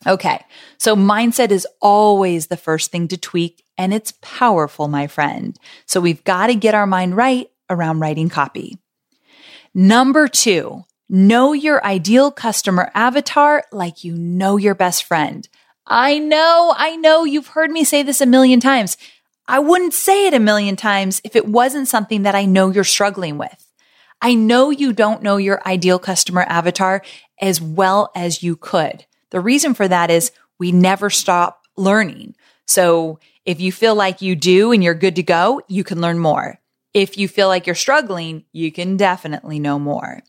Okay. 0.07 0.45
So 0.78 0.95
mindset 0.95 1.50
is 1.50 1.66
always 1.80 2.47
the 2.47 2.57
first 2.57 2.92
thing 2.92 3.09
to 3.09 3.16
tweak 3.16 3.64
and 3.76 3.92
it's 3.92 4.14
powerful, 4.21 4.88
my 4.88 5.09
friend. 5.09 5.59
So 5.87 6.00
we've 6.00 6.23
got 6.25 6.47
to 6.47 6.54
get 6.54 6.75
our 6.75 6.87
mind 6.87 7.16
right 7.16 7.50
around 7.69 8.00
writing 8.00 8.28
copy. 8.28 8.78
Number 9.75 10.27
two, 10.27 10.83
know 11.09 11.53
your 11.53 11.85
ideal 11.85 12.33
customer 12.33 12.91
avatar 12.93 13.62
like 13.71 14.03
you 14.03 14.17
know 14.17 14.57
your 14.57 14.75
best 14.75 15.05
friend. 15.05 15.49
I 15.87 16.19
know, 16.19 16.75
I 16.77 16.97
know 16.97 17.23
you've 17.23 17.47
heard 17.47 17.71
me 17.71 17.85
say 17.85 18.03
this 18.03 18.21
a 18.21 18.27
million 18.27 18.59
times. 18.59 18.97
I 19.47 19.61
wouldn't 19.61 19.95
say 19.95 20.27
it 20.27 20.35
a 20.35 20.41
million 20.41 20.75
times 20.75 21.21
if 21.23 21.37
it 21.37 21.47
wasn't 21.47 21.87
something 21.87 22.23
that 22.23 22.35
I 22.35 22.47
know 22.47 22.71
you're 22.71 22.83
struggling 22.83 23.39
with. 23.39 23.65
I 24.21 24.35
know 24.35 24.71
you 24.71 24.93
don't 24.93 25.23
know 25.23 25.37
your 25.37 25.62
ideal 25.67 26.00
customer 26.00 26.43
avatar 26.43 27.03
as 27.41 27.61
well 27.61 28.11
as 28.17 28.43
you 28.43 28.57
could. 28.57 29.07
The 29.31 29.41
reason 29.41 29.75
for 29.75 29.87
that 29.87 30.11
is 30.11 30.33
we 30.59 30.73
never 30.73 31.11
stop 31.11 31.62
learning. 31.77 32.35
So 32.67 33.21
if 33.45 33.61
you 33.61 33.71
feel 33.71 33.95
like 33.95 34.21
you 34.21 34.35
do 34.35 34.73
and 34.73 34.83
you're 34.83 34.95
good 34.95 35.17
to 35.17 35.23
go, 35.23 35.62
you 35.69 35.85
can 35.85 36.00
learn 36.00 36.19
more. 36.19 36.60
If 36.93 37.17
you 37.17 37.29
feel 37.29 37.49
like 37.49 37.67
you're 37.67 37.75
struggling, 37.75 38.45
you 38.53 38.73
can 38.73 38.97
definitely 38.97 39.61
know 39.61 39.79
more. 39.79 40.23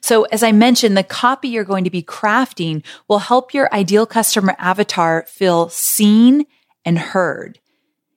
So 0.00 0.24
as 0.24 0.42
I 0.42 0.52
mentioned, 0.52 0.96
the 0.96 1.04
copy 1.04 1.48
you're 1.48 1.64
going 1.64 1.84
to 1.84 1.90
be 1.90 2.02
crafting 2.02 2.84
will 3.06 3.20
help 3.20 3.54
your 3.54 3.72
ideal 3.72 4.04
customer 4.04 4.56
avatar 4.58 5.24
feel 5.28 5.68
seen 5.68 6.46
and 6.84 6.98
heard. 6.98 7.60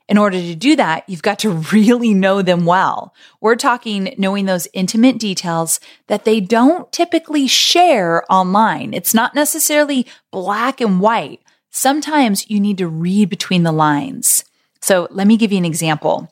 In 0.10 0.17
order 0.17 0.41
to 0.41 0.55
do 0.55 0.75
that, 0.75 1.08
you've 1.08 1.22
got 1.22 1.39
to 1.39 1.51
really 1.72 2.13
know 2.13 2.41
them 2.41 2.65
well. 2.65 3.13
We're 3.39 3.55
talking 3.55 4.15
knowing 4.17 4.46
those 4.46 4.67
intimate 4.74 5.20
details 5.20 5.79
that 6.08 6.25
they 6.25 6.39
don't 6.39 6.91
typically 6.91 7.48
share 7.48 8.24
online. 8.31 8.93
It's 8.93 9.13
not 9.13 9.36
necessarily 9.36 10.08
black 10.31 10.81
and 10.81 11.00
white. 11.00 11.41
Sometimes 11.70 12.50
you 12.50 12.60
need 12.60 12.79
to 12.79 12.88
read 12.88 13.29
between 13.29 13.63
the 13.63 13.72
lines. 13.72 14.43
So 14.81 15.08
let 15.12 15.27
me 15.27 15.38
give 15.38 15.51
you 15.51 15.60
an 15.60 15.65
example 15.65 16.30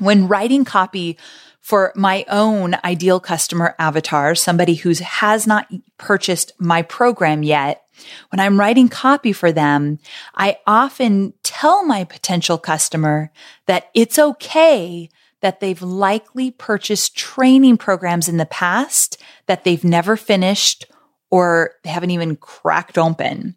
when 0.00 0.28
writing 0.28 0.64
copy 0.64 1.18
for 1.60 1.92
my 1.94 2.24
own 2.28 2.74
ideal 2.84 3.20
customer 3.20 3.74
avatar, 3.78 4.34
somebody 4.34 4.74
who 4.74 4.92
has 4.94 5.46
not 5.46 5.70
purchased 5.98 6.52
my 6.58 6.82
program 6.82 7.42
yet, 7.42 7.84
when 8.30 8.40
I'm 8.40 8.58
writing 8.58 8.88
copy 8.88 9.32
for 9.32 9.52
them, 9.52 9.98
I 10.34 10.58
often 10.66 11.34
tell 11.42 11.84
my 11.84 12.04
potential 12.04 12.58
customer 12.58 13.30
that 13.66 13.90
it's 13.94 14.18
okay 14.18 15.10
that 15.42 15.60
they've 15.60 15.82
likely 15.82 16.50
purchased 16.50 17.16
training 17.16 17.76
programs 17.76 18.28
in 18.28 18.36
the 18.36 18.46
past 18.46 19.20
that 19.46 19.64
they've 19.64 19.84
never 19.84 20.16
finished 20.16 20.86
or 21.30 21.72
they 21.84 21.90
haven't 21.90 22.10
even 22.10 22.36
cracked 22.36 22.98
open. 22.98 23.56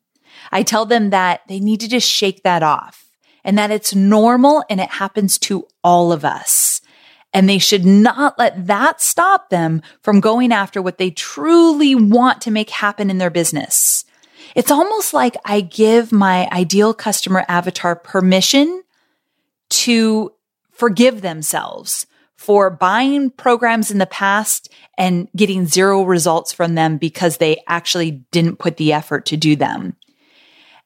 I 0.51 0.63
tell 0.63 0.85
them 0.85 1.09
that 1.11 1.41
they 1.47 1.59
need 1.59 1.79
to 1.81 1.89
just 1.89 2.09
shake 2.09 2.43
that 2.43 2.63
off 2.63 3.03
and 3.43 3.57
that 3.57 3.71
it's 3.71 3.93
normal 3.93 4.63
and 4.69 4.79
it 4.79 4.89
happens 4.89 5.37
to 5.37 5.67
all 5.83 6.11
of 6.11 6.23
us. 6.23 6.81
And 7.33 7.49
they 7.49 7.57
should 7.57 7.83
not 7.83 8.37
let 8.37 8.67
that 8.67 9.01
stop 9.01 9.49
them 9.49 9.81
from 10.01 10.19
going 10.19 10.51
after 10.51 10.81
what 10.81 10.97
they 10.97 11.09
truly 11.09 11.95
want 11.95 12.41
to 12.41 12.51
make 12.51 12.69
happen 12.69 13.09
in 13.09 13.17
their 13.17 13.31
business. 13.31 14.05
It's 14.55 14.71
almost 14.71 15.13
like 15.13 15.35
I 15.43 15.61
give 15.61 16.11
my 16.11 16.47
ideal 16.51 16.93
customer 16.93 17.43
avatar 17.47 17.95
permission 17.95 18.83
to 19.69 20.31
forgive 20.71 21.21
themselves 21.21 22.05
for 22.35 22.69
buying 22.69 23.29
programs 23.29 23.89
in 23.89 23.97
the 23.97 24.05
past 24.05 24.69
and 24.97 25.27
getting 25.35 25.65
zero 25.65 26.03
results 26.03 26.51
from 26.51 26.75
them 26.75 26.97
because 26.97 27.37
they 27.37 27.61
actually 27.67 28.11
didn't 28.31 28.59
put 28.59 28.77
the 28.77 28.93
effort 28.93 29.25
to 29.27 29.37
do 29.37 29.55
them. 29.55 29.95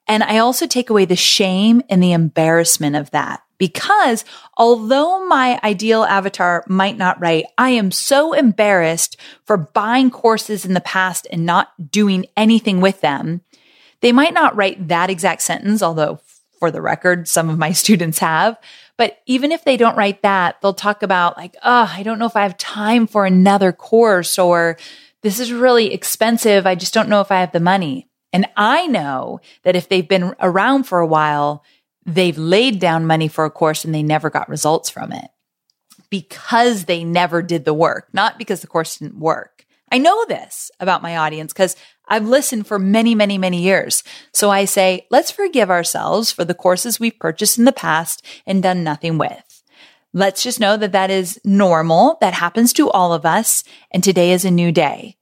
And 0.08 0.24
I 0.24 0.38
also 0.38 0.68
take 0.68 0.90
away 0.90 1.06
the 1.06 1.16
shame 1.16 1.82
and 1.90 2.02
the 2.02 2.14
embarrassment 2.14 2.96
of 2.96 3.12
that 3.12 3.42
because 3.58 4.24
although 4.56 5.26
my 5.26 5.60
ideal 5.64 6.04
avatar 6.04 6.64
might 6.68 6.98
not 6.98 7.20
write, 7.20 7.46
I 7.58 7.72
am 7.72 7.92
so 7.92 8.34
embarrassed 8.34 9.18
for 9.46 9.58
buying 9.58 10.12
courses 10.12 10.66
in 10.66 10.74
the 10.74 10.82
past 10.82 11.28
and 11.32 11.46
not 11.46 11.92
doing 11.92 12.26
anything 12.36 12.82
with 12.82 13.02
them. 13.02 13.42
They 14.02 14.12
might 14.12 14.34
not 14.34 14.56
write 14.56 14.88
that 14.90 15.10
exact 15.10 15.42
sentence, 15.42 15.82
although 15.82 16.20
for 16.60 16.72
the 16.72 16.82
record, 16.82 17.28
some 17.28 17.50
of 17.50 17.58
my 17.58 17.72
students 17.74 18.20
have. 18.20 18.58
But 18.98 19.20
even 19.26 19.52
if 19.52 19.64
they 19.64 19.78
don't 19.78 19.98
write 19.98 20.24
that, 20.24 20.60
they'll 20.62 20.74
talk 20.74 21.04
about 21.04 21.38
like, 21.38 21.56
oh, 21.64 21.92
I 21.94 22.04
don't 22.04 22.20
know 22.20 22.26
if 22.26 22.36
I 22.36 22.44
have 22.44 22.58
time 22.58 23.06
for 23.08 23.26
another 23.26 23.72
course 23.72 24.40
or 24.40 24.78
this 25.22 25.40
is 25.40 25.52
really 25.52 25.94
expensive. 25.94 26.66
I 26.66 26.76
just 26.76 26.94
don't 26.94 27.10
know 27.10 27.22
if 27.22 27.32
I 27.32 27.40
have 27.40 27.52
the 27.52 27.60
money. 27.60 28.08
And 28.38 28.46
I 28.56 28.86
know 28.86 29.40
that 29.64 29.76
if 29.76 29.90
they've 29.90 30.08
been 30.08 30.36
around 30.40 30.84
for 30.84 31.00
a 31.00 31.08
while, 31.08 31.64
they've 32.06 32.38
laid 32.38 32.80
down 32.80 33.08
money 33.08 33.28
for 33.28 33.46
a 33.46 33.50
course 33.50 33.84
and 33.84 33.96
they 33.96 34.04
never 34.04 34.30
got 34.30 34.48
results 34.48 34.92
from 34.92 35.12
it 35.12 35.32
because 36.12 36.86
they 36.86 37.04
never 37.04 37.42
did 37.42 37.66
the 37.66 37.74
work, 37.74 38.10
not 38.14 38.38
because 38.38 38.62
the 38.62 38.68
course 38.68 39.00
didn't 39.00 39.18
work. 39.18 39.66
I 39.92 39.98
know 39.98 40.24
this 40.26 40.70
about 40.80 41.02
my 41.02 41.18
audience 41.18 41.52
because 41.52 41.76
I've 42.08 42.28
listened 42.28 42.68
for 42.68 42.78
many, 42.78 43.16
many, 43.16 43.40
many 43.40 43.60
years. 43.60 44.04
So 44.34 44.52
I 44.52 44.66
say, 44.66 45.08
let's 45.10 45.32
forgive 45.32 45.72
ourselves 45.72 46.32
for 46.32 46.46
the 46.46 46.54
courses 46.54 47.00
we've 47.00 47.18
purchased 47.18 47.58
in 47.58 47.66
the 47.66 47.72
past 47.72 48.24
and 48.46 48.62
done 48.62 48.84
nothing 48.84 49.18
with. 49.18 49.64
Let's 50.14 50.44
just 50.44 50.60
know 50.60 50.78
that 50.78 50.92
that 50.92 51.10
is 51.10 51.42
normal. 51.44 52.20
That 52.22 52.36
happens 52.36 52.72
to 52.74 52.92
all 52.92 53.14
of 53.14 53.26
us. 53.26 53.64
And 53.90 54.04
today 54.04 54.32
is 54.32 54.46
a 54.46 54.52
new 54.52 54.72
day. 54.72 55.18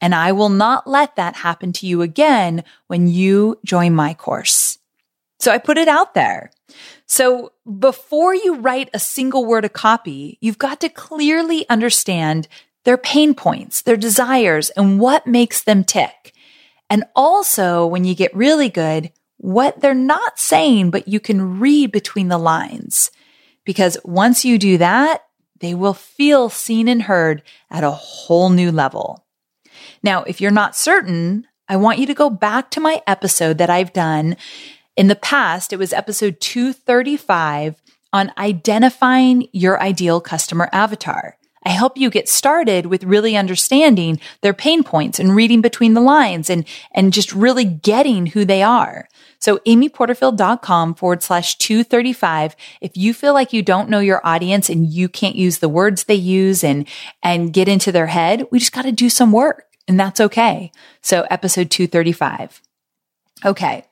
And 0.00 0.14
I 0.14 0.32
will 0.32 0.50
not 0.50 0.86
let 0.86 1.16
that 1.16 1.36
happen 1.36 1.72
to 1.74 1.86
you 1.86 2.02
again 2.02 2.64
when 2.86 3.06
you 3.06 3.58
join 3.64 3.94
my 3.94 4.14
course. 4.14 4.78
So 5.38 5.52
I 5.52 5.58
put 5.58 5.78
it 5.78 5.88
out 5.88 6.14
there. 6.14 6.50
So 7.06 7.52
before 7.78 8.34
you 8.34 8.56
write 8.56 8.90
a 8.92 8.98
single 8.98 9.44
word 9.44 9.64
of 9.64 9.72
copy, 9.72 10.38
you've 10.40 10.58
got 10.58 10.80
to 10.80 10.88
clearly 10.88 11.68
understand 11.68 12.48
their 12.84 12.96
pain 12.96 13.34
points, 13.34 13.82
their 13.82 13.96
desires, 13.96 14.70
and 14.70 15.00
what 15.00 15.26
makes 15.26 15.62
them 15.62 15.84
tick. 15.84 16.32
And 16.88 17.04
also, 17.14 17.86
when 17.86 18.04
you 18.04 18.14
get 18.14 18.34
really 18.34 18.68
good, 18.68 19.12
what 19.38 19.80
they're 19.80 19.94
not 19.94 20.38
saying, 20.38 20.90
but 20.90 21.08
you 21.08 21.20
can 21.20 21.58
read 21.58 21.90
between 21.92 22.28
the 22.28 22.38
lines. 22.38 23.10
Because 23.64 23.98
once 24.04 24.44
you 24.44 24.58
do 24.58 24.78
that, 24.78 25.24
they 25.58 25.74
will 25.74 25.94
feel 25.94 26.48
seen 26.48 26.86
and 26.88 27.02
heard 27.02 27.42
at 27.70 27.84
a 27.84 27.90
whole 27.90 28.50
new 28.50 28.70
level. 28.70 29.25
Now, 30.02 30.22
if 30.24 30.40
you're 30.40 30.50
not 30.50 30.76
certain, 30.76 31.46
I 31.68 31.76
want 31.76 31.98
you 31.98 32.06
to 32.06 32.14
go 32.14 32.30
back 32.30 32.70
to 32.72 32.80
my 32.80 33.02
episode 33.06 33.58
that 33.58 33.70
I've 33.70 33.92
done 33.92 34.36
in 34.96 35.08
the 35.08 35.16
past. 35.16 35.72
It 35.72 35.78
was 35.78 35.92
episode 35.92 36.40
235 36.40 37.82
on 38.12 38.32
identifying 38.38 39.48
your 39.52 39.80
ideal 39.80 40.20
customer 40.20 40.68
avatar. 40.72 41.36
I 41.64 41.70
help 41.70 41.98
you 41.98 42.10
get 42.10 42.28
started 42.28 42.86
with 42.86 43.02
really 43.02 43.36
understanding 43.36 44.20
their 44.40 44.54
pain 44.54 44.84
points 44.84 45.18
and 45.18 45.34
reading 45.34 45.60
between 45.60 45.94
the 45.94 46.00
lines 46.00 46.48
and, 46.48 46.64
and 46.92 47.12
just 47.12 47.34
really 47.34 47.64
getting 47.64 48.26
who 48.26 48.44
they 48.44 48.62
are. 48.62 49.08
So 49.46 49.58
amyporterfield.com 49.58 50.96
forward 50.96 51.22
slash 51.22 51.56
235. 51.58 52.56
If 52.80 52.96
you 52.96 53.14
feel 53.14 53.32
like 53.32 53.52
you 53.52 53.62
don't 53.62 53.88
know 53.88 54.00
your 54.00 54.20
audience 54.26 54.68
and 54.68 54.92
you 54.92 55.08
can't 55.08 55.36
use 55.36 55.58
the 55.58 55.68
words 55.68 56.02
they 56.02 56.16
use 56.16 56.64
and, 56.64 56.84
and 57.22 57.52
get 57.52 57.68
into 57.68 57.92
their 57.92 58.08
head, 58.08 58.48
we 58.50 58.58
just 58.58 58.72
got 58.72 58.82
to 58.82 58.90
do 58.90 59.08
some 59.08 59.30
work 59.30 59.66
and 59.86 60.00
that's 60.00 60.20
okay. 60.20 60.72
So 61.00 61.28
episode 61.30 61.70
235. 61.70 62.60
Okay. 63.44 63.84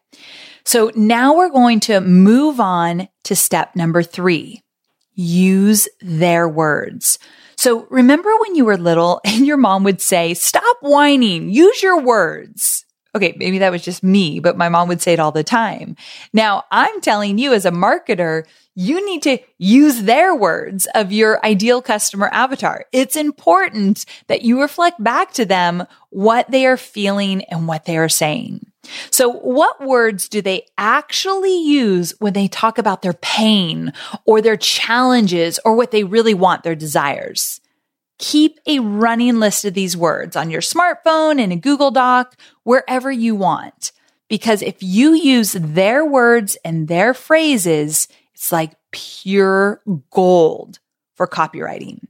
So 0.64 0.90
now 0.97 1.37
we're 1.37 1.51
going 1.51 1.79
to 1.81 2.01
move 2.01 2.59
on 2.59 3.09
to 3.23 3.37
step 3.37 3.77
number 3.77 4.03
three. 4.03 4.61
Use 5.14 5.88
their 6.01 6.49
words. 6.49 7.21
So 7.55 7.87
remember 7.90 8.31
when 8.40 8.57
you 8.57 8.64
were 8.64 8.77
little 8.77 9.21
and 9.25 9.47
your 9.47 9.57
mom 9.57 9.85
would 9.85 10.01
say, 10.01 10.35
stop 10.35 10.79
whining, 10.81 11.49
use 11.49 11.81
your 11.81 12.01
words. 12.01 12.84
Okay, 13.16 13.35
maybe 13.37 13.59
that 13.59 13.70
was 13.70 13.83
just 13.83 14.03
me, 14.03 14.40
but 14.40 14.57
my 14.57 14.68
mom 14.68 14.88
would 14.88 15.00
say 15.00 15.12
it 15.12 15.20
all 15.20 15.31
the 15.31 15.44
time. 15.44 15.96
Now 16.33 16.64
I'm 16.70 17.00
telling 17.00 17.38
you 17.38 17.53
as 17.53 17.64
a 17.64 17.70
marketer, 17.70 18.44
you 18.74 19.07
need 19.07 19.22
to 19.22 19.38
use 19.57 20.03
their 20.03 20.35
words 20.35 20.88
of 20.94 21.12
your 21.12 21.44
ideal 21.46 21.81
customer 21.81 22.29
avatar. 22.33 22.87
It's 22.92 23.14
important 23.14 24.05
that 24.27 24.42
you 24.42 24.61
reflect 24.61 25.03
back 25.03 25.33
to 25.35 25.44
them 25.44 25.87
what 26.11 26.50
they 26.50 26.66
are 26.66 26.77
feeling 26.77 27.44
and 27.44 27.68
what 27.68 27.85
they 27.85 27.96
are 27.96 28.09
saying. 28.09 28.66
So 29.11 29.31
what 29.31 29.81
words 29.85 30.29
do 30.29 30.42
they 30.42 30.66
actually 30.77 31.57
use 31.57 32.14
when 32.18 32.33
they 32.33 32.48
talk 32.48 32.79
about 32.79 33.03
their 33.03 33.14
pain 33.14 33.92
or 34.27 34.42
their 34.42 34.57
challenges 34.57 35.59
or 35.64 35.74
what 35.74 35.90
they 35.90 36.05
really 36.05 36.35
want, 36.35 36.64
their 36.64 36.74
desires? 36.74 37.61
Keep 38.25 38.59
a 38.67 38.79
running 38.79 39.39
list 39.39 39.67
of 39.67 39.75
these 39.75 39.99
words 39.99 40.35
on 40.35 40.51
your 40.51 40.63
smartphone 40.63 41.39
in 41.39 41.53
a 41.53 41.57
Google 41.57 41.91
Doc, 41.91 42.35
wherever 42.63 43.13
you 43.13 43.35
want. 43.35 43.93
Because 44.31 44.63
if 44.63 44.83
you 44.83 45.13
use 45.13 45.53
their 45.53 46.07
words 46.07 46.57
and 46.65 46.89
their 46.89 47.13
phrases, 47.13 48.09
it's 48.33 48.51
like 48.51 48.73
pure 48.93 49.83
gold 50.11 50.79
for 51.15 51.27
copywriting. 51.27 52.01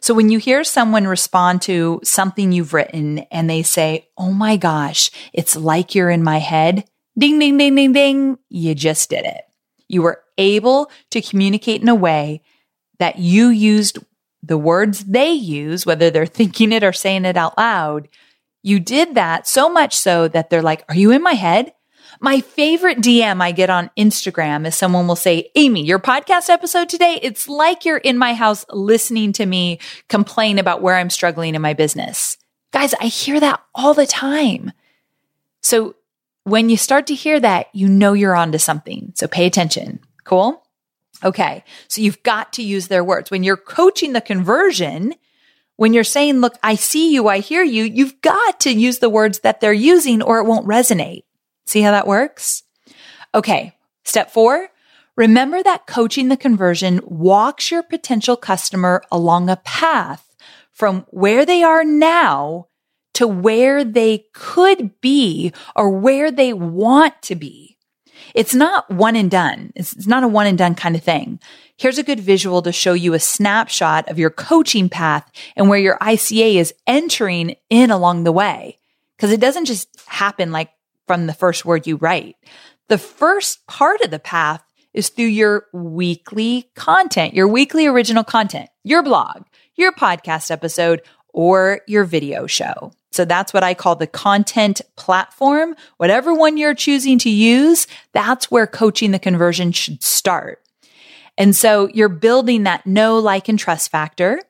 So 0.00 0.12
when 0.12 0.28
you 0.28 0.38
hear 0.38 0.62
someone 0.62 1.06
respond 1.06 1.62
to 1.62 2.00
something 2.04 2.52
you've 2.52 2.74
written 2.74 3.20
and 3.30 3.48
they 3.48 3.62
say, 3.62 4.08
Oh 4.18 4.32
my 4.32 4.58
gosh, 4.58 5.10
it's 5.32 5.56
like 5.56 5.94
you're 5.94 6.10
in 6.10 6.22
my 6.22 6.36
head. 6.36 6.84
Ding, 7.18 7.38
ding, 7.38 7.56
ding, 7.56 7.74
ding, 7.74 7.92
ding. 7.94 8.38
You 8.50 8.74
just 8.74 9.08
did 9.08 9.24
it. 9.24 9.40
You 9.88 10.02
were 10.02 10.22
able 10.36 10.90
to 11.12 11.22
communicate 11.22 11.80
in 11.80 11.88
a 11.88 11.94
way 11.94 12.42
that 12.98 13.18
you 13.18 13.48
used 13.48 13.98
the 14.42 14.58
words 14.58 15.04
they 15.04 15.32
use, 15.32 15.84
whether 15.86 16.10
they're 16.10 16.26
thinking 16.26 16.72
it 16.72 16.84
or 16.84 16.92
saying 16.92 17.24
it 17.24 17.36
out 17.36 17.56
loud. 17.56 18.08
You 18.62 18.80
did 18.80 19.14
that 19.14 19.46
so 19.46 19.68
much 19.68 19.94
so 19.94 20.28
that 20.28 20.50
they're 20.50 20.62
like, 20.62 20.84
Are 20.88 20.96
you 20.96 21.12
in 21.12 21.22
my 21.22 21.34
head? 21.34 21.72
My 22.20 22.40
favorite 22.40 22.98
DM 22.98 23.42
I 23.42 23.52
get 23.52 23.68
on 23.68 23.90
Instagram 23.98 24.66
is 24.66 24.74
someone 24.74 25.06
will 25.06 25.16
say, 25.16 25.50
Amy, 25.54 25.84
your 25.84 25.98
podcast 25.98 26.48
episode 26.48 26.88
today, 26.88 27.18
it's 27.22 27.48
like 27.48 27.84
you're 27.84 27.98
in 27.98 28.16
my 28.16 28.32
house 28.32 28.64
listening 28.70 29.32
to 29.34 29.44
me 29.44 29.80
complain 30.08 30.58
about 30.58 30.80
where 30.80 30.96
I'm 30.96 31.10
struggling 31.10 31.54
in 31.54 31.60
my 31.60 31.74
business. 31.74 32.38
Guys, 32.72 32.94
I 32.94 33.06
hear 33.06 33.38
that 33.40 33.62
all 33.74 33.92
the 33.92 34.06
time. 34.06 34.72
So 35.62 35.96
when 36.44 36.70
you 36.70 36.76
start 36.76 37.08
to 37.08 37.14
hear 37.14 37.38
that, 37.40 37.66
you 37.74 37.88
know 37.88 38.12
you're 38.12 38.36
onto 38.36 38.58
something. 38.58 39.12
So 39.14 39.26
pay 39.28 39.46
attention. 39.46 40.00
Cool? 40.24 40.62
Okay. 41.24 41.64
So 41.88 42.00
you've 42.00 42.22
got 42.22 42.52
to 42.54 42.62
use 42.62 42.88
their 42.88 43.04
words. 43.04 43.30
When 43.30 43.42
you're 43.42 43.56
coaching 43.56 44.12
the 44.12 44.20
conversion, 44.20 45.14
when 45.76 45.92
you're 45.92 46.04
saying, 46.04 46.40
look, 46.40 46.56
I 46.62 46.74
see 46.74 47.12
you, 47.12 47.28
I 47.28 47.38
hear 47.38 47.62
you, 47.62 47.84
you've 47.84 48.20
got 48.20 48.60
to 48.60 48.72
use 48.72 48.98
the 48.98 49.10
words 49.10 49.40
that 49.40 49.60
they're 49.60 49.72
using 49.72 50.22
or 50.22 50.38
it 50.38 50.46
won't 50.46 50.66
resonate. 50.66 51.24
See 51.66 51.80
how 51.80 51.90
that 51.90 52.06
works? 52.06 52.62
Okay. 53.34 53.74
Step 54.04 54.30
four. 54.30 54.68
Remember 55.16 55.62
that 55.62 55.86
coaching 55.86 56.28
the 56.28 56.36
conversion 56.36 57.00
walks 57.04 57.70
your 57.70 57.82
potential 57.82 58.36
customer 58.36 59.02
along 59.10 59.48
a 59.48 59.56
path 59.56 60.34
from 60.70 61.06
where 61.08 61.46
they 61.46 61.62
are 61.62 61.84
now 61.84 62.68
to 63.14 63.26
where 63.26 63.82
they 63.82 64.26
could 64.34 65.00
be 65.00 65.52
or 65.74 65.88
where 65.88 66.30
they 66.30 66.52
want 66.52 67.14
to 67.22 67.34
be. 67.34 67.75
It's 68.34 68.54
not 68.54 68.90
one 68.90 69.16
and 69.16 69.30
done. 69.30 69.72
It's 69.74 70.06
not 70.06 70.24
a 70.24 70.28
one 70.28 70.46
and 70.46 70.58
done 70.58 70.74
kind 70.74 70.96
of 70.96 71.02
thing. 71.02 71.40
Here's 71.76 71.98
a 71.98 72.02
good 72.02 72.20
visual 72.20 72.62
to 72.62 72.72
show 72.72 72.92
you 72.92 73.14
a 73.14 73.18
snapshot 73.18 74.08
of 74.08 74.18
your 74.18 74.30
coaching 74.30 74.88
path 74.88 75.30
and 75.56 75.68
where 75.68 75.78
your 75.78 75.98
ICA 75.98 76.54
is 76.56 76.74
entering 76.86 77.56
in 77.70 77.90
along 77.90 78.24
the 78.24 78.32
way. 78.32 78.78
Cause 79.18 79.32
it 79.32 79.40
doesn't 79.40 79.64
just 79.64 79.88
happen 80.06 80.52
like 80.52 80.70
from 81.06 81.26
the 81.26 81.34
first 81.34 81.64
word 81.64 81.86
you 81.86 81.96
write. 81.96 82.36
The 82.88 82.98
first 82.98 83.66
part 83.66 84.00
of 84.02 84.10
the 84.10 84.18
path 84.18 84.62
is 84.92 85.08
through 85.08 85.26
your 85.26 85.66
weekly 85.72 86.70
content, 86.74 87.34
your 87.34 87.48
weekly 87.48 87.86
original 87.86 88.24
content, 88.24 88.68
your 88.82 89.02
blog, 89.02 89.44
your 89.76 89.92
podcast 89.92 90.50
episode, 90.50 91.02
or 91.32 91.80
your 91.86 92.04
video 92.04 92.46
show. 92.46 92.92
So 93.16 93.24
that's 93.24 93.52
what 93.52 93.64
I 93.64 93.74
call 93.74 93.96
the 93.96 94.06
content 94.06 94.80
platform. 94.96 95.74
Whatever 95.96 96.34
one 96.34 96.56
you're 96.56 96.74
choosing 96.74 97.18
to 97.20 97.30
use, 97.30 97.86
that's 98.12 98.50
where 98.50 98.66
coaching 98.66 99.10
the 99.10 99.18
conversion 99.18 99.72
should 99.72 100.02
start. 100.02 100.62
And 101.38 101.56
so 101.56 101.88
you're 101.92 102.08
building 102.08 102.62
that 102.62 102.86
know, 102.86 103.18
like, 103.18 103.48
and 103.48 103.58
trust 103.58 103.90
factor. 103.90 104.40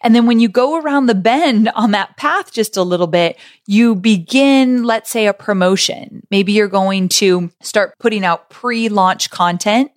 And 0.00 0.14
then 0.14 0.26
when 0.26 0.38
you 0.38 0.48
go 0.48 0.78
around 0.80 1.06
the 1.06 1.14
bend 1.14 1.68
on 1.70 1.90
that 1.90 2.16
path 2.16 2.52
just 2.52 2.76
a 2.76 2.82
little 2.82 3.06
bit, 3.06 3.38
you 3.66 3.94
begin, 3.94 4.84
let's 4.84 5.10
say 5.10 5.26
a 5.26 5.34
promotion. 5.34 6.24
Maybe 6.30 6.52
you're 6.52 6.68
going 6.68 7.08
to 7.08 7.50
start 7.60 7.98
putting 7.98 8.24
out 8.24 8.50
pre-launch 8.50 9.30
content 9.30 9.90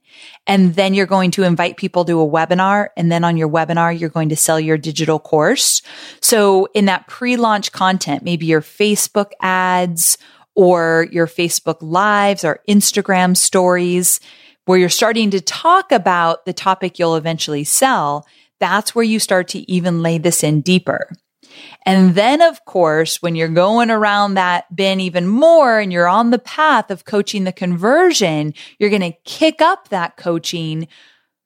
and 0.48 0.76
then 0.76 0.94
you're 0.94 1.06
going 1.06 1.32
to 1.32 1.44
invite 1.44 1.78
people 1.78 2.06
to 2.06 2.22
a 2.22 2.28
webinar. 2.28 2.90
And 2.96 3.12
then 3.12 3.24
on 3.24 3.38
your 3.38 3.50
webinar, 3.50 3.98
you're 3.98 4.10
going 4.10 4.30
to 4.30 4.36
sell 4.36 4.60
your 4.60 4.78
digital 4.78 5.20
course. 5.20 5.82
So 6.22 6.68
in 6.74 6.86
that 6.86 7.08
pre-launch 7.08 7.72
content, 7.72 8.24
maybe 8.24 8.46
your 8.46 8.62
Facebook 8.62 9.32
ads 9.42 10.18
or 10.56 11.08
your 11.12 11.28
Facebook 11.28 11.78
lives 11.82 12.44
or 12.44 12.62
Instagram 12.70 13.36
stories, 13.36 14.20
where 14.66 14.80
you're 14.80 14.90
starting 14.90 15.30
to 15.32 15.42
talk 15.42 15.92
about 15.92 16.46
the 16.46 16.54
topic 16.54 16.98
you'll 16.98 17.16
eventually 17.16 17.64
sell, 17.64 18.26
that's 18.60 18.96
where 18.96 19.04
you 19.04 19.20
start 19.20 19.48
to 19.50 19.72
even 19.72 20.02
lay 20.02 20.18
this 20.18 20.44
in 20.44 20.62
deeper. 20.62 21.10
And 21.86 22.16
then, 22.16 22.42
of 22.42 22.66
course, 22.66 23.22
when 23.22 23.36
you're 23.36 23.48
going 23.48 23.92
around 23.92 24.34
that 24.34 24.74
bin 24.76 25.00
even 25.00 25.28
more 25.28 25.80
and 25.80 25.92
you're 25.92 26.08
on 26.08 26.32
the 26.32 26.40
path 26.40 26.92
of 26.92 27.06
coaching 27.06 27.44
the 27.44 27.52
conversion, 27.52 28.54
you're 28.80 28.90
going 28.90 29.02
to 29.02 29.18
kick 29.24 29.62
up 29.62 29.90
that 29.90 30.18
coaching 30.18 30.88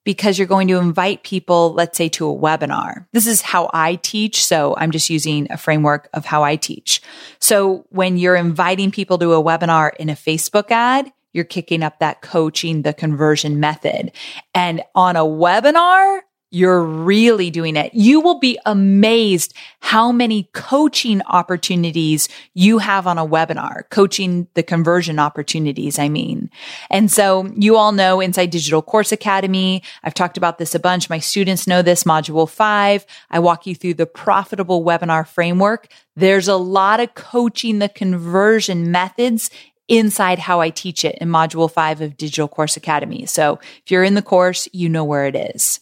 because 0.06 0.40
you're 0.40 0.48
going 0.48 0.68
to 0.70 0.78
invite 0.78 1.24
people, 1.24 1.74
let's 1.74 1.98
say 1.98 2.10
to 2.10 2.30
a 2.30 2.36
webinar. 2.36 3.06
This 3.12 3.28
is 3.28 3.42
how 3.42 3.70
I 3.74 3.96
teach. 3.96 4.44
So 4.44 4.76
I'm 4.78 4.92
just 4.92 5.10
using 5.10 5.52
a 5.52 5.58
framework 5.58 6.10
of 6.14 6.26
how 6.26 6.44
I 6.44 6.56
teach. 6.56 7.02
So 7.40 7.86
when 7.90 8.18
you're 8.18 8.36
inviting 8.36 8.92
people 8.92 9.18
to 9.20 9.34
a 9.34 9.44
webinar 9.44 9.92
in 9.98 10.10
a 10.10 10.16
Facebook 10.16 10.72
ad, 10.72 11.12
you're 11.34 11.46
kicking 11.46 11.84
up 11.84 12.00
that 12.00 12.22
coaching, 12.22 12.82
the 12.82 12.94
conversion 12.94 13.60
method. 13.60 14.12
And 14.56 14.82
on 14.96 15.16
a 15.16 15.24
webinar, 15.24 16.22
you're 16.52 16.84
really 16.84 17.52
doing 17.52 17.76
it. 17.76 17.94
You 17.94 18.22
will 18.22 18.40
be 18.40 18.58
amazed 18.66 19.54
how 19.82 20.12
many 20.12 20.50
coaching 20.54 21.22
opportunities 21.28 22.28
you 22.54 22.80
have 22.80 23.06
on 23.06 23.18
a 23.18 23.26
webinar, 23.26 23.90
coaching 23.90 24.48
the 24.56 24.64
conversion 24.64 25.20
opportunities, 25.20 26.00
I 26.00 26.10
mean. 26.10 26.50
And 26.90 27.12
so 27.12 27.46
you 27.56 27.76
all 27.76 27.92
know 27.92 28.20
inside 28.20 28.50
Digital 28.50 28.82
Course 28.82 29.12
Academy, 29.12 29.84
I've 30.04 30.16
talked 30.16 30.38
about 30.38 30.58
this 30.58 30.74
a 30.74 30.80
bunch. 30.80 31.10
My 31.10 31.20
students 31.20 31.68
know 31.68 31.82
this 31.82 32.04
module 32.04 32.50
five. 32.50 33.06
I 33.30 33.40
walk 33.40 33.68
you 33.68 33.76
through 33.76 33.96
the 33.96 34.08
profitable 34.08 34.84
webinar 34.84 35.28
framework. 35.28 35.88
There's 36.16 36.48
a 36.48 36.56
lot 36.56 37.00
of 37.00 37.14
coaching 37.14 37.80
the 37.80 37.90
conversion 37.90 38.92
methods 38.92 39.52
inside 39.88 40.40
how 40.40 40.62
I 40.62 40.70
teach 40.70 41.04
it 41.06 41.18
in 41.20 41.30
module 41.30 41.70
five 41.70 42.02
of 42.02 42.18
Digital 42.18 42.48
Course 42.48 42.78
Academy. 42.78 43.26
So 43.26 43.60
if 43.84 43.92
you're 43.92 44.04
in 44.04 44.14
the 44.16 44.22
course, 44.22 44.68
you 44.72 44.90
know 44.90 45.04
where 45.04 45.26
it 45.26 45.36
is. 45.36 45.80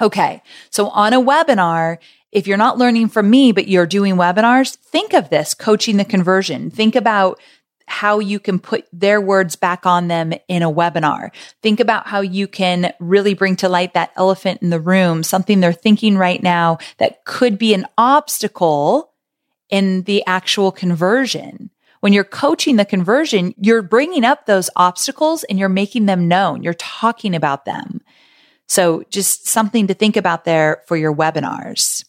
Okay. 0.00 0.42
So 0.70 0.88
on 0.88 1.12
a 1.12 1.20
webinar, 1.20 1.98
if 2.32 2.46
you're 2.46 2.56
not 2.56 2.78
learning 2.78 3.08
from 3.08 3.28
me, 3.28 3.52
but 3.52 3.68
you're 3.68 3.86
doing 3.86 4.14
webinars, 4.16 4.76
think 4.76 5.12
of 5.12 5.30
this 5.30 5.54
coaching 5.54 5.96
the 5.96 6.04
conversion. 6.04 6.70
Think 6.70 6.94
about 6.94 7.40
how 7.86 8.20
you 8.20 8.38
can 8.38 8.60
put 8.60 8.86
their 8.92 9.20
words 9.20 9.56
back 9.56 9.84
on 9.84 10.06
them 10.06 10.32
in 10.46 10.62
a 10.62 10.70
webinar. 10.70 11.30
Think 11.60 11.80
about 11.80 12.06
how 12.06 12.20
you 12.20 12.46
can 12.46 12.94
really 13.00 13.34
bring 13.34 13.56
to 13.56 13.68
light 13.68 13.94
that 13.94 14.12
elephant 14.16 14.62
in 14.62 14.70
the 14.70 14.78
room, 14.78 15.24
something 15.24 15.58
they're 15.58 15.72
thinking 15.72 16.16
right 16.16 16.40
now 16.40 16.78
that 16.98 17.24
could 17.24 17.58
be 17.58 17.74
an 17.74 17.86
obstacle 17.98 19.12
in 19.70 20.02
the 20.02 20.24
actual 20.26 20.70
conversion. 20.70 21.70
When 21.98 22.12
you're 22.12 22.24
coaching 22.24 22.76
the 22.76 22.84
conversion, 22.84 23.54
you're 23.58 23.82
bringing 23.82 24.24
up 24.24 24.46
those 24.46 24.70
obstacles 24.76 25.42
and 25.44 25.58
you're 25.58 25.68
making 25.68 26.06
them 26.06 26.28
known. 26.28 26.62
You're 26.62 26.74
talking 26.74 27.34
about 27.34 27.64
them. 27.64 28.00
So 28.70 29.02
just 29.10 29.48
something 29.48 29.88
to 29.88 29.94
think 29.94 30.16
about 30.16 30.44
there 30.44 30.84
for 30.86 30.96
your 30.96 31.12
webinars. 31.12 32.04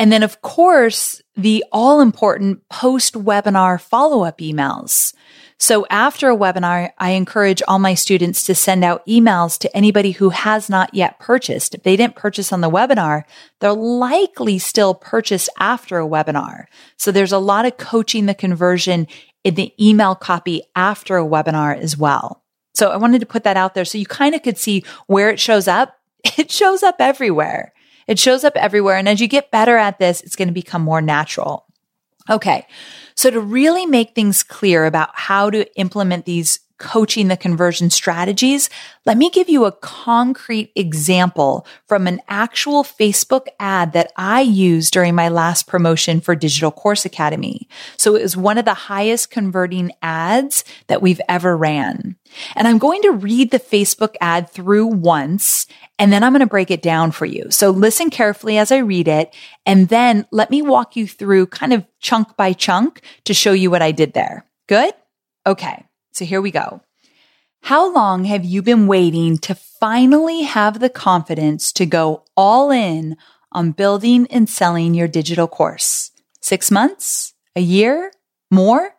And 0.00 0.10
then 0.10 0.24
of 0.24 0.42
course, 0.42 1.22
the 1.36 1.64
all 1.70 2.00
important 2.00 2.68
post 2.68 3.14
webinar 3.14 3.80
follow 3.80 4.24
up 4.24 4.38
emails. 4.38 5.14
So 5.60 5.86
after 5.88 6.28
a 6.28 6.36
webinar, 6.36 6.90
I 6.98 7.10
encourage 7.10 7.62
all 7.68 7.78
my 7.78 7.94
students 7.94 8.42
to 8.46 8.54
send 8.54 8.82
out 8.82 9.06
emails 9.06 9.56
to 9.58 9.76
anybody 9.76 10.10
who 10.10 10.30
has 10.30 10.68
not 10.68 10.92
yet 10.92 11.20
purchased. 11.20 11.76
If 11.76 11.84
they 11.84 11.94
didn't 11.94 12.16
purchase 12.16 12.52
on 12.52 12.62
the 12.62 12.70
webinar, 12.70 13.22
they're 13.60 13.72
likely 13.72 14.58
still 14.58 14.94
purchased 14.94 15.50
after 15.60 16.00
a 16.00 16.08
webinar. 16.08 16.64
So 16.96 17.12
there's 17.12 17.30
a 17.30 17.38
lot 17.38 17.64
of 17.64 17.76
coaching 17.76 18.26
the 18.26 18.34
conversion 18.34 19.06
in 19.44 19.54
the 19.54 19.72
email 19.80 20.16
copy 20.16 20.62
after 20.74 21.16
a 21.16 21.24
webinar 21.24 21.78
as 21.78 21.96
well. 21.96 22.42
So 22.80 22.90
I 22.90 22.96
wanted 22.96 23.18
to 23.18 23.26
put 23.26 23.44
that 23.44 23.58
out 23.58 23.74
there 23.74 23.84
so 23.84 23.98
you 23.98 24.06
kind 24.06 24.34
of 24.34 24.42
could 24.42 24.56
see 24.56 24.84
where 25.06 25.28
it 25.28 25.38
shows 25.38 25.68
up. 25.68 25.98
It 26.38 26.50
shows 26.50 26.82
up 26.82 26.96
everywhere. 26.98 27.74
It 28.06 28.18
shows 28.18 28.42
up 28.42 28.56
everywhere. 28.56 28.96
And 28.96 29.06
as 29.06 29.20
you 29.20 29.28
get 29.28 29.50
better 29.50 29.76
at 29.76 29.98
this, 29.98 30.22
it's 30.22 30.34
going 30.34 30.48
to 30.48 30.54
become 30.54 30.80
more 30.80 31.02
natural. 31.02 31.66
Okay. 32.30 32.66
So 33.14 33.30
to 33.30 33.38
really 33.38 33.84
make 33.84 34.14
things 34.14 34.42
clear 34.42 34.86
about 34.86 35.10
how 35.12 35.50
to 35.50 35.64
implement 35.78 36.24
these 36.24 36.60
coaching 36.80 37.28
the 37.28 37.36
conversion 37.36 37.90
strategies, 37.90 38.68
let 39.06 39.16
me 39.16 39.30
give 39.30 39.48
you 39.48 39.66
a 39.66 39.72
concrete 39.72 40.72
example 40.74 41.66
from 41.86 42.08
an 42.08 42.20
actual 42.28 42.82
Facebook 42.82 43.46
ad 43.60 43.92
that 43.92 44.10
I 44.16 44.40
used 44.40 44.92
during 44.92 45.14
my 45.14 45.28
last 45.28 45.68
promotion 45.68 46.20
for 46.20 46.34
Digital 46.34 46.72
Course 46.72 47.04
Academy. 47.04 47.68
So 47.96 48.16
it 48.16 48.22
was 48.22 48.36
one 48.36 48.58
of 48.58 48.64
the 48.64 48.74
highest 48.74 49.30
converting 49.30 49.92
ads 50.02 50.64
that 50.88 51.02
we've 51.02 51.20
ever 51.28 51.56
ran. 51.56 52.16
And 52.56 52.66
I'm 52.66 52.78
going 52.78 53.02
to 53.02 53.12
read 53.12 53.50
the 53.50 53.60
Facebook 53.60 54.16
ad 54.20 54.50
through 54.50 54.86
once 54.86 55.66
and 55.98 56.12
then 56.12 56.24
I'm 56.24 56.32
going 56.32 56.40
to 56.40 56.46
break 56.46 56.70
it 56.70 56.82
down 56.82 57.12
for 57.12 57.26
you. 57.26 57.50
So 57.50 57.70
listen 57.70 58.08
carefully 58.08 58.56
as 58.56 58.72
I 58.72 58.78
read 58.78 59.06
it 59.06 59.34
and 59.66 59.88
then 59.88 60.26
let 60.30 60.50
me 60.50 60.62
walk 60.62 60.96
you 60.96 61.06
through 61.06 61.48
kind 61.48 61.74
of 61.74 61.84
chunk 62.00 62.36
by 62.36 62.54
chunk 62.54 63.02
to 63.26 63.34
show 63.34 63.52
you 63.52 63.70
what 63.70 63.82
I 63.82 63.92
did 63.92 64.14
there. 64.14 64.46
Good? 64.66 64.94
Okay. 65.46 65.84
So 66.12 66.24
here 66.24 66.40
we 66.40 66.50
go. 66.50 66.80
How 67.62 67.92
long 67.92 68.24
have 68.24 68.44
you 68.44 68.62
been 68.62 68.86
waiting 68.86 69.38
to 69.38 69.54
finally 69.54 70.42
have 70.42 70.80
the 70.80 70.88
confidence 70.88 71.72
to 71.74 71.86
go 71.86 72.24
all 72.36 72.70
in 72.70 73.16
on 73.52 73.72
building 73.72 74.26
and 74.30 74.48
selling 74.48 74.94
your 74.94 75.08
digital 75.08 75.46
course? 75.46 76.10
Six 76.40 76.70
months? 76.70 77.34
A 77.54 77.60
year? 77.60 78.12
More? 78.50 78.96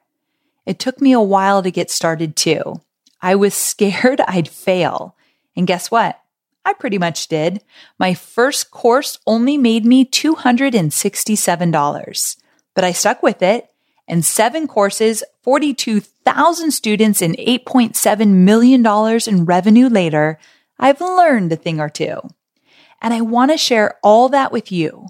It 0.66 0.80
took 0.80 1.02
me 1.02 1.12
a 1.12 1.20
while 1.20 1.64
to 1.64 1.72
get 1.72 1.90
started 1.90 2.36
too. 2.36 2.82
I 3.22 3.36
was 3.36 3.54
scared 3.56 4.22
I'd 4.22 4.48
fail. 4.48 5.16
And 5.56 5.68
guess 5.68 5.92
what? 5.92 6.20
I 6.64 6.74
pretty 6.74 7.00
much 7.00 7.28
did. 7.28 7.64
My 7.98 8.14
first 8.14 8.70
course 8.70 9.18
only 9.26 9.58
made 9.58 9.86
me 9.86 10.06
$267, 10.06 12.36
but 12.76 12.84
I 12.84 12.92
stuck 12.92 13.24
with 13.24 13.42
it 13.42 13.71
and 14.12 14.26
seven 14.26 14.68
courses, 14.68 15.24
42,000 15.42 16.72
students 16.72 17.22
and 17.22 17.36
$8.7 17.38 18.28
million 18.28 18.86
in 19.26 19.46
revenue 19.46 19.88
later, 19.88 20.38
I've 20.78 21.00
learned 21.00 21.54
a 21.54 21.56
thing 21.56 21.80
or 21.80 21.90
two. 21.90 22.20
And 23.02 23.14
I 23.14 23.22
want 23.22 23.52
to 23.52 23.58
share 23.58 23.98
all 24.04 24.28
that 24.30 24.52
with 24.52 24.72
you. 24.72 25.08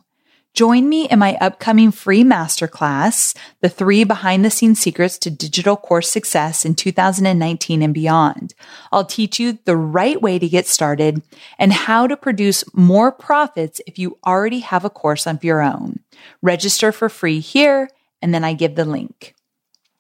Join 0.54 0.88
me 0.88 1.08
in 1.08 1.18
my 1.18 1.36
upcoming 1.40 1.92
free 1.92 2.24
masterclass, 2.24 3.36
The 3.62 3.70
Three 3.70 4.04
Behind 4.04 4.44
the 4.44 4.52
Scenes 4.52 4.82
Secrets 4.82 5.18
to 5.20 5.32
Digital 5.32 5.78
Course 5.78 6.12
Success 6.12 6.66
in 6.66 6.76
2019 6.76 7.82
and 7.82 7.94
beyond. 7.94 8.54
I'll 8.92 9.06
teach 9.06 9.40
you 9.40 9.60
the 9.64 9.78
right 9.78 10.22
way 10.22 10.38
to 10.38 10.50
get 10.50 10.68
started 10.68 11.24
and 11.58 11.72
how 11.72 12.06
to 12.06 12.18
produce 12.18 12.66
more 12.76 13.14
profits 13.14 13.82
if 13.88 13.98
you 13.98 14.20
already 14.28 14.60
have 14.60 14.86
a 14.86 14.90
course 14.90 15.26
of 15.26 15.44
your 15.44 15.62
own. 15.62 16.02
Register 16.42 16.92
for 16.92 17.08
free 17.08 17.40
here 17.40 17.90
and 18.22 18.34
then 18.34 18.44
I 18.44 18.54
give 18.54 18.76
the 18.76 18.86
link. 18.86 19.36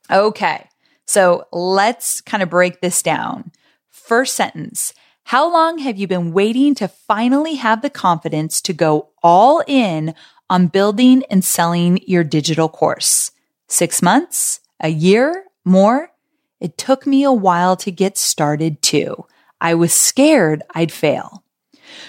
Okay. 0.09 0.67
So 1.05 1.45
let's 1.51 2.21
kind 2.21 2.43
of 2.43 2.49
break 2.49 2.81
this 2.81 3.01
down. 3.01 3.51
First 3.89 4.35
sentence. 4.35 4.93
How 5.23 5.51
long 5.51 5.77
have 5.79 5.97
you 5.97 6.07
been 6.07 6.31
waiting 6.33 6.75
to 6.75 6.87
finally 6.87 7.55
have 7.55 7.81
the 7.81 7.89
confidence 7.89 8.61
to 8.61 8.73
go 8.73 9.09
all 9.23 9.63
in 9.67 10.13
on 10.49 10.67
building 10.67 11.23
and 11.29 11.43
selling 11.43 11.99
your 12.07 12.23
digital 12.23 12.67
course? 12.67 13.31
Six 13.67 14.01
months? 14.01 14.59
A 14.81 14.89
year? 14.89 15.45
More? 15.63 16.11
It 16.59 16.77
took 16.77 17.07
me 17.07 17.23
a 17.23 17.31
while 17.31 17.75
to 17.77 17.91
get 17.91 18.17
started 18.17 18.81
too. 18.81 19.25
I 19.59 19.75
was 19.75 19.93
scared 19.93 20.63
I'd 20.73 20.91
fail. 20.91 21.43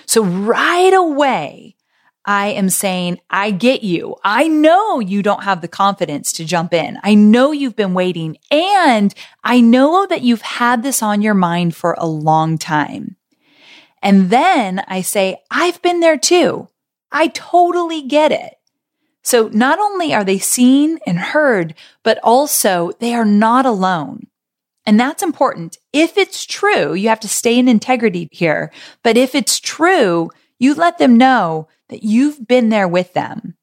So 0.06 0.24
right 0.24 0.92
away, 0.92 1.76
I 2.24 2.48
am 2.48 2.68
saying, 2.68 3.20
I 3.30 3.50
get 3.50 3.82
you. 3.82 4.16
I 4.22 4.46
know 4.46 5.00
you 5.00 5.22
don't 5.22 5.42
have 5.42 5.60
the 5.60 5.68
confidence 5.68 6.32
to 6.34 6.44
jump 6.44 6.72
in. 6.72 6.98
I 7.02 7.14
know 7.14 7.50
you've 7.50 7.76
been 7.76 7.94
waiting 7.94 8.36
and 8.50 9.12
I 9.42 9.60
know 9.60 10.06
that 10.06 10.22
you've 10.22 10.42
had 10.42 10.82
this 10.82 11.02
on 11.02 11.22
your 11.22 11.34
mind 11.34 11.74
for 11.74 11.94
a 11.98 12.06
long 12.06 12.58
time. 12.58 13.16
And 14.02 14.30
then 14.30 14.84
I 14.86 15.00
say, 15.02 15.38
I've 15.50 15.82
been 15.82 16.00
there 16.00 16.18
too. 16.18 16.68
I 17.10 17.28
totally 17.28 18.02
get 18.02 18.32
it. 18.32 18.54
So 19.22 19.48
not 19.48 19.78
only 19.78 20.14
are 20.14 20.24
they 20.24 20.38
seen 20.38 20.98
and 21.06 21.18
heard, 21.18 21.74
but 22.02 22.18
also 22.22 22.92
they 22.98 23.14
are 23.14 23.24
not 23.24 23.66
alone. 23.66 24.26
And 24.84 24.98
that's 24.98 25.22
important. 25.22 25.78
If 25.92 26.18
it's 26.18 26.44
true, 26.44 26.94
you 26.94 27.08
have 27.08 27.20
to 27.20 27.28
stay 27.28 27.58
in 27.58 27.68
integrity 27.68 28.28
here. 28.32 28.72
But 29.04 29.16
if 29.16 29.34
it's 29.36 29.60
true, 29.60 30.30
you 30.58 30.74
let 30.74 30.98
them 30.98 31.16
know 31.16 31.68
that 31.88 32.02
you've 32.02 32.46
been 32.46 32.68
there 32.68 32.88
with 32.88 33.12
them. 33.12 33.56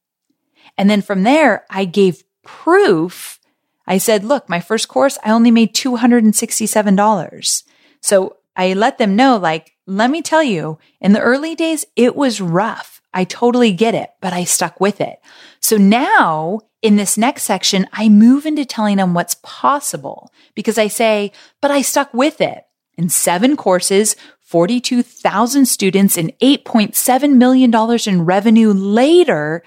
And 0.78 0.90
then 0.90 1.02
from 1.02 1.24
there, 1.24 1.66
I 1.70 1.86
gave 1.86 2.24
proof. 2.44 3.40
I 3.86 3.98
said, 3.98 4.24
look, 4.24 4.48
my 4.50 4.60
first 4.60 4.88
course, 4.88 5.18
I 5.24 5.32
only 5.32 5.52
made 5.52 5.74
$267. 5.74 7.64
So 8.02 8.38
I 8.56 8.74
let 8.74 8.98
them 8.98 9.16
know, 9.16 9.38
like, 9.38 9.74
let 9.88 10.10
me 10.12 10.22
tell 10.22 10.44
you, 10.44 10.78
in 11.02 11.14
the 11.14 11.22
early 11.22 11.56
days, 11.56 11.86
it 11.96 12.16
was 12.16 12.40
rough. 12.42 13.02
I 13.14 13.24
totally 13.24 13.72
get 13.72 13.96
it, 13.96 14.12
but 14.22 14.34
I 14.34 14.44
stuck 14.44 14.80
with 14.80 15.02
it. 15.02 15.20
So 15.60 15.78
now 15.78 16.62
in 16.82 16.96
this 16.96 17.18
next 17.18 17.44
section, 17.44 17.88
I 17.92 18.08
move 18.10 18.46
into 18.46 18.66
telling 18.66 18.98
them 18.98 19.14
what's 19.14 19.36
possible 19.44 20.32
because 20.56 20.78
I 20.78 20.88
say, 20.88 21.32
but 21.62 21.72
I 21.72 21.82
stuck 21.82 22.14
with 22.14 22.40
it. 22.42 22.66
In 22.98 23.10
seven 23.10 23.56
courses, 23.56 24.16
42,000 24.50 25.68
students 25.68 26.18
and 26.18 26.34
$8.7 26.40 27.34
million 27.36 27.72
in 28.08 28.26
revenue 28.26 28.74
later, 28.74 29.62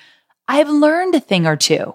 I've 0.49 0.69
learned 0.69 1.15
a 1.15 1.21
thing 1.21 1.47
or 1.47 1.55
two. 1.55 1.95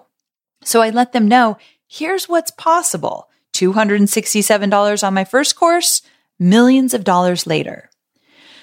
So 0.64 0.80
I 0.80 0.88
let 0.88 1.12
them 1.12 1.28
know, 1.28 1.58
here's 1.86 2.30
what's 2.30 2.50
possible. 2.50 3.28
$267 3.52 5.06
on 5.06 5.12
my 5.12 5.26
first 5.26 5.54
course, 5.54 6.00
millions 6.38 6.94
of 6.94 7.04
dollars 7.04 7.46
later. 7.46 7.90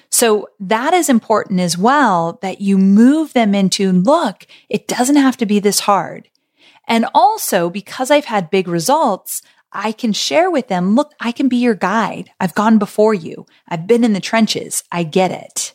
So 0.09 0.49
that 0.59 0.95
is 0.95 1.07
important 1.07 1.59
as 1.59 1.77
well 1.77 2.39
that 2.41 2.61
you 2.61 2.79
move 2.79 3.33
them 3.33 3.53
into 3.53 3.91
look, 3.91 4.47
it 4.69 4.87
doesn't 4.87 5.17
have 5.17 5.37
to 5.37 5.45
be 5.45 5.59
this 5.59 5.81
hard. 5.81 6.29
And 6.87 7.05
also 7.13 7.69
because 7.69 8.09
I've 8.09 8.25
had 8.25 8.49
big 8.49 8.67
results, 8.67 9.43
I 9.75 9.91
can 9.91 10.13
share 10.13 10.49
with 10.49 10.67
them, 10.67 10.95
look, 10.95 11.13
I 11.19 11.31
can 11.31 11.47
be 11.47 11.57
your 11.57 11.75
guide. 11.75 12.31
I've 12.39 12.55
gone 12.55 12.79
before 12.79 13.13
you. 13.13 13.45
I've 13.67 13.87
been 13.87 14.03
in 14.03 14.13
the 14.13 14.19
trenches. 14.19 14.83
I 14.91 15.03
get 15.03 15.31
it. 15.31 15.73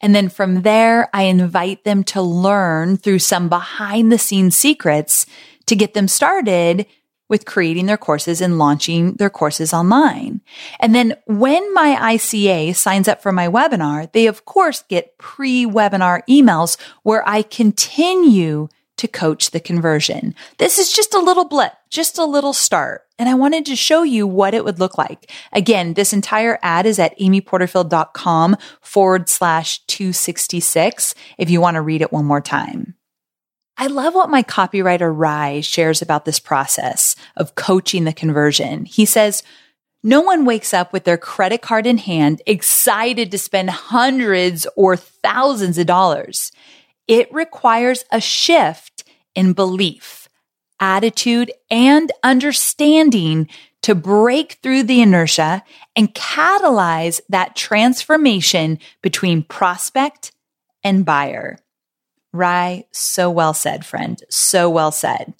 And 0.00 0.14
then 0.14 0.28
from 0.28 0.62
there, 0.62 1.10
I 1.12 1.24
invite 1.24 1.84
them 1.84 2.04
to 2.04 2.22
learn 2.22 2.96
through 2.96 3.18
some 3.18 3.48
behind 3.48 4.10
the 4.10 4.18
scenes 4.18 4.56
secrets 4.56 5.26
to 5.66 5.76
get 5.76 5.94
them 5.94 6.08
started 6.08 6.86
with 7.28 7.44
creating 7.46 7.86
their 7.86 7.96
courses 7.96 8.40
and 8.40 8.58
launching 8.58 9.12
their 9.14 9.30
courses 9.30 9.72
online. 9.72 10.40
And 10.80 10.94
then 10.94 11.14
when 11.26 11.72
my 11.74 11.96
ICA 12.16 12.74
signs 12.74 13.06
up 13.06 13.22
for 13.22 13.30
my 13.30 13.46
webinar, 13.46 14.10
they 14.12 14.26
of 14.26 14.44
course 14.44 14.82
get 14.88 15.16
pre-webinar 15.16 16.22
emails 16.28 16.76
where 17.04 17.26
I 17.28 17.42
continue 17.42 18.68
to 18.96 19.08
coach 19.08 19.52
the 19.52 19.60
conversion. 19.60 20.34
This 20.58 20.78
is 20.78 20.92
just 20.92 21.14
a 21.14 21.20
little 21.20 21.46
blip, 21.46 21.72
just 21.88 22.18
a 22.18 22.24
little 22.24 22.52
start. 22.52 23.02
And 23.20 23.28
I 23.28 23.34
wanted 23.34 23.66
to 23.66 23.76
show 23.76 24.02
you 24.02 24.26
what 24.26 24.54
it 24.54 24.64
would 24.64 24.78
look 24.78 24.96
like. 24.96 25.30
Again, 25.52 25.92
this 25.92 26.14
entire 26.14 26.58
ad 26.62 26.86
is 26.86 26.98
at 26.98 27.18
amyporterfield.com 27.18 28.56
forward 28.80 29.28
slash 29.28 29.84
266 29.88 31.14
if 31.36 31.50
you 31.50 31.60
want 31.60 31.74
to 31.74 31.82
read 31.82 32.00
it 32.00 32.12
one 32.12 32.24
more 32.24 32.40
time. 32.40 32.94
I 33.76 33.88
love 33.88 34.14
what 34.14 34.30
my 34.30 34.42
copywriter 34.42 35.12
Ry 35.14 35.60
shares 35.60 36.00
about 36.00 36.24
this 36.24 36.40
process 36.40 37.14
of 37.36 37.56
coaching 37.56 38.04
the 38.04 38.14
conversion. 38.14 38.86
He 38.86 39.04
says, 39.04 39.42
no 40.02 40.22
one 40.22 40.46
wakes 40.46 40.72
up 40.72 40.90
with 40.90 41.04
their 41.04 41.18
credit 41.18 41.60
card 41.60 41.86
in 41.86 41.98
hand, 41.98 42.40
excited 42.46 43.30
to 43.32 43.38
spend 43.38 43.68
hundreds 43.68 44.66
or 44.76 44.96
thousands 44.96 45.76
of 45.76 45.84
dollars. 45.84 46.52
It 47.06 47.30
requires 47.34 48.06
a 48.10 48.20
shift 48.20 49.04
in 49.34 49.52
belief, 49.52 50.19
attitude, 50.80 51.52
and 51.70 52.10
understanding 52.22 53.48
to 53.82 53.94
break 53.94 54.58
through 54.62 54.82
the 54.82 55.00
inertia 55.00 55.62
and 55.96 56.14
catalyze 56.14 57.20
that 57.28 57.56
transformation 57.56 58.78
between 59.02 59.42
prospect 59.42 60.32
and 60.82 61.04
buyer. 61.04 61.58
Ry, 62.32 62.84
so 62.92 63.30
well 63.30 63.54
said, 63.54 63.84
friend. 63.84 64.22
So 64.28 64.68
well 64.70 64.92
said. 64.92 65.34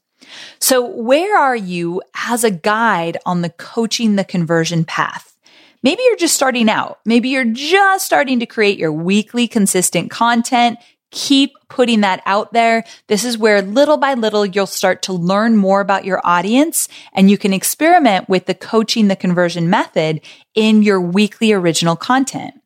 So 0.58 0.84
where 0.84 1.38
are 1.38 1.56
you 1.56 2.02
as 2.28 2.44
a 2.44 2.50
guide 2.50 3.18
on 3.24 3.42
the 3.42 3.50
coaching 3.50 4.16
the 4.16 4.24
conversion 4.24 4.84
path? 4.84 5.36
Maybe 5.82 6.02
you're 6.02 6.16
just 6.16 6.34
starting 6.34 6.68
out. 6.68 7.00
Maybe 7.06 7.30
you're 7.30 7.44
just 7.44 8.04
starting 8.04 8.40
to 8.40 8.46
create 8.46 8.78
your 8.78 8.92
weekly 8.92 9.48
consistent 9.48 10.10
content, 10.10 10.78
Keep 11.10 11.54
putting 11.68 12.02
that 12.02 12.22
out 12.26 12.52
there. 12.52 12.84
This 13.08 13.24
is 13.24 13.36
where 13.36 13.62
little 13.62 13.96
by 13.96 14.14
little 14.14 14.46
you'll 14.46 14.66
start 14.66 15.02
to 15.02 15.12
learn 15.12 15.56
more 15.56 15.80
about 15.80 16.04
your 16.04 16.20
audience 16.24 16.88
and 17.12 17.30
you 17.30 17.36
can 17.38 17.52
experiment 17.52 18.28
with 18.28 18.46
the 18.46 18.54
coaching 18.54 19.08
the 19.08 19.16
conversion 19.16 19.70
method 19.70 20.20
in 20.54 20.82
your 20.82 21.00
weekly 21.00 21.52
original 21.52 21.96
content 21.96 22.59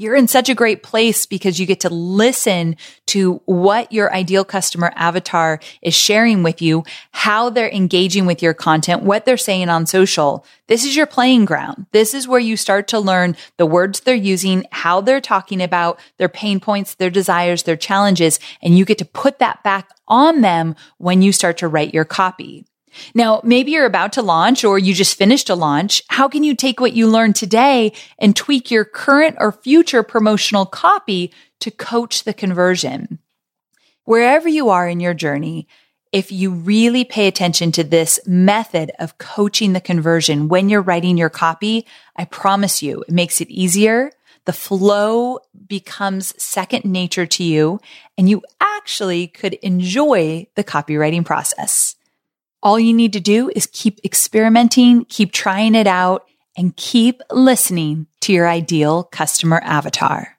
you're 0.00 0.16
in 0.16 0.26
such 0.26 0.48
a 0.48 0.54
great 0.54 0.82
place 0.82 1.26
because 1.26 1.60
you 1.60 1.66
get 1.66 1.80
to 1.80 1.90
listen 1.90 2.74
to 3.04 3.34
what 3.44 3.92
your 3.92 4.10
ideal 4.14 4.46
customer 4.46 4.90
avatar 4.96 5.60
is 5.82 5.94
sharing 5.94 6.42
with 6.42 6.62
you, 6.62 6.82
how 7.12 7.50
they're 7.50 7.70
engaging 7.70 8.24
with 8.24 8.42
your 8.42 8.54
content, 8.54 9.02
what 9.02 9.26
they're 9.26 9.36
saying 9.36 9.68
on 9.68 9.84
social. 9.84 10.46
This 10.68 10.86
is 10.86 10.96
your 10.96 11.04
playing 11.04 11.44
ground. 11.44 11.84
This 11.92 12.14
is 12.14 12.26
where 12.26 12.40
you 12.40 12.56
start 12.56 12.88
to 12.88 12.98
learn 12.98 13.36
the 13.58 13.66
words 13.66 14.00
they're 14.00 14.14
using, 14.14 14.64
how 14.72 15.02
they're 15.02 15.20
talking 15.20 15.60
about 15.60 16.00
their 16.16 16.30
pain 16.30 16.60
points, 16.60 16.94
their 16.94 17.10
desires, 17.10 17.64
their 17.64 17.76
challenges, 17.76 18.40
and 18.62 18.78
you 18.78 18.86
get 18.86 18.96
to 18.98 19.04
put 19.04 19.38
that 19.38 19.62
back 19.62 19.90
on 20.08 20.40
them 20.40 20.76
when 20.96 21.20
you 21.20 21.30
start 21.30 21.58
to 21.58 21.68
write 21.68 21.92
your 21.92 22.06
copy. 22.06 22.64
Now, 23.14 23.40
maybe 23.44 23.72
you're 23.72 23.86
about 23.86 24.12
to 24.14 24.22
launch 24.22 24.64
or 24.64 24.78
you 24.78 24.94
just 24.94 25.16
finished 25.16 25.50
a 25.50 25.54
launch. 25.54 26.02
How 26.08 26.28
can 26.28 26.44
you 26.44 26.54
take 26.54 26.80
what 26.80 26.92
you 26.92 27.08
learned 27.08 27.36
today 27.36 27.92
and 28.18 28.34
tweak 28.34 28.70
your 28.70 28.84
current 28.84 29.36
or 29.38 29.52
future 29.52 30.02
promotional 30.02 30.66
copy 30.66 31.32
to 31.60 31.70
coach 31.70 32.24
the 32.24 32.34
conversion? 32.34 33.18
Wherever 34.04 34.48
you 34.48 34.70
are 34.70 34.88
in 34.88 35.00
your 35.00 35.14
journey, 35.14 35.68
if 36.12 36.32
you 36.32 36.50
really 36.50 37.04
pay 37.04 37.28
attention 37.28 37.70
to 37.72 37.84
this 37.84 38.18
method 38.26 38.90
of 38.98 39.18
coaching 39.18 39.72
the 39.72 39.80
conversion 39.80 40.48
when 40.48 40.68
you're 40.68 40.82
writing 40.82 41.16
your 41.16 41.30
copy, 41.30 41.86
I 42.16 42.24
promise 42.24 42.82
you 42.82 43.02
it 43.02 43.12
makes 43.12 43.40
it 43.40 43.48
easier. 43.48 44.10
The 44.46 44.52
flow 44.52 45.38
becomes 45.68 46.34
second 46.42 46.84
nature 46.84 47.26
to 47.26 47.44
you 47.44 47.78
and 48.18 48.28
you 48.28 48.42
actually 48.60 49.28
could 49.28 49.54
enjoy 49.54 50.48
the 50.56 50.64
copywriting 50.64 51.24
process. 51.24 51.94
All 52.62 52.78
you 52.78 52.92
need 52.92 53.14
to 53.14 53.20
do 53.20 53.50
is 53.54 53.68
keep 53.72 54.00
experimenting, 54.04 55.04
keep 55.06 55.32
trying 55.32 55.74
it 55.74 55.86
out, 55.86 56.26
and 56.56 56.76
keep 56.76 57.22
listening 57.30 58.06
to 58.20 58.32
your 58.32 58.48
ideal 58.48 59.04
customer 59.04 59.60
avatar. 59.64 60.36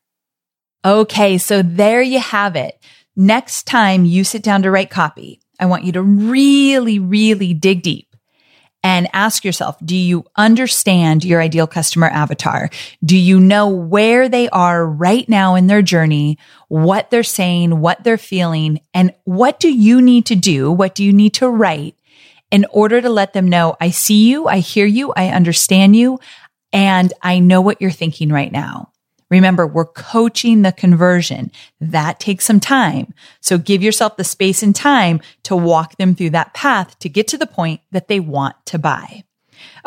Okay, 0.85 1.37
so 1.37 1.61
there 1.61 2.01
you 2.01 2.19
have 2.19 2.55
it. 2.55 2.77
Next 3.15 3.63
time 3.63 4.05
you 4.05 4.23
sit 4.23 4.43
down 4.43 4.63
to 4.63 4.71
write 4.71 4.89
copy, 4.89 5.41
I 5.59 5.65
want 5.65 5.83
you 5.83 5.91
to 5.93 6.01
really, 6.01 6.99
really 6.99 7.53
dig 7.53 7.81
deep 7.81 8.15
and 8.83 9.07
ask 9.13 9.45
yourself, 9.45 9.77
do 9.83 9.95
you 9.95 10.25
understand 10.35 11.23
your 11.23 11.41
ideal 11.41 11.67
customer 11.67 12.07
avatar? 12.07 12.69
Do 13.03 13.15
you 13.15 13.39
know 13.39 13.67
where 13.67 14.27
they 14.27 14.49
are 14.49 14.85
right 14.85 15.27
now 15.29 15.55
in 15.55 15.67
their 15.67 15.83
journey, 15.83 16.39
what 16.67 17.11
they're 17.11 17.23
saying, 17.23 17.79
what 17.79 18.03
they're 18.03 18.17
feeling, 18.17 18.79
and 18.93 19.13
what 19.23 19.59
do 19.59 19.71
you 19.71 20.01
need 20.01 20.25
to 20.27 20.35
do? 20.35 20.71
What 20.71 20.95
do 20.95 21.03
you 21.03 21.13
need 21.13 21.35
to 21.35 21.49
write 21.49 21.95
in 22.51 22.65
order 22.71 23.01
to 23.01 23.09
let 23.09 23.33
them 23.33 23.49
know 23.49 23.75
I 23.79 23.89
see 23.89 24.29
you, 24.29 24.47
I 24.47 24.59
hear 24.59 24.85
you, 24.85 25.13
I 25.13 25.29
understand 25.29 25.95
you, 25.95 26.19
and 26.73 27.11
I 27.21 27.39
know 27.39 27.61
what 27.61 27.81
you're 27.81 27.91
thinking 27.91 28.29
right 28.29 28.51
now. 28.51 28.91
Remember, 29.29 29.65
we're 29.65 29.85
coaching 29.85 30.61
the 30.61 30.73
conversion. 30.73 31.51
That 31.79 32.19
takes 32.19 32.43
some 32.43 32.59
time. 32.59 33.13
So 33.39 33.57
give 33.57 33.81
yourself 33.81 34.17
the 34.17 34.25
space 34.25 34.61
and 34.61 34.75
time 34.75 35.21
to 35.43 35.55
walk 35.55 35.95
them 35.95 36.15
through 36.15 36.31
that 36.31 36.53
path 36.53 36.99
to 36.99 37.07
get 37.07 37.29
to 37.29 37.37
the 37.37 37.47
point 37.47 37.79
that 37.91 38.09
they 38.09 38.19
want 38.19 38.57
to 38.65 38.77
buy. 38.77 39.23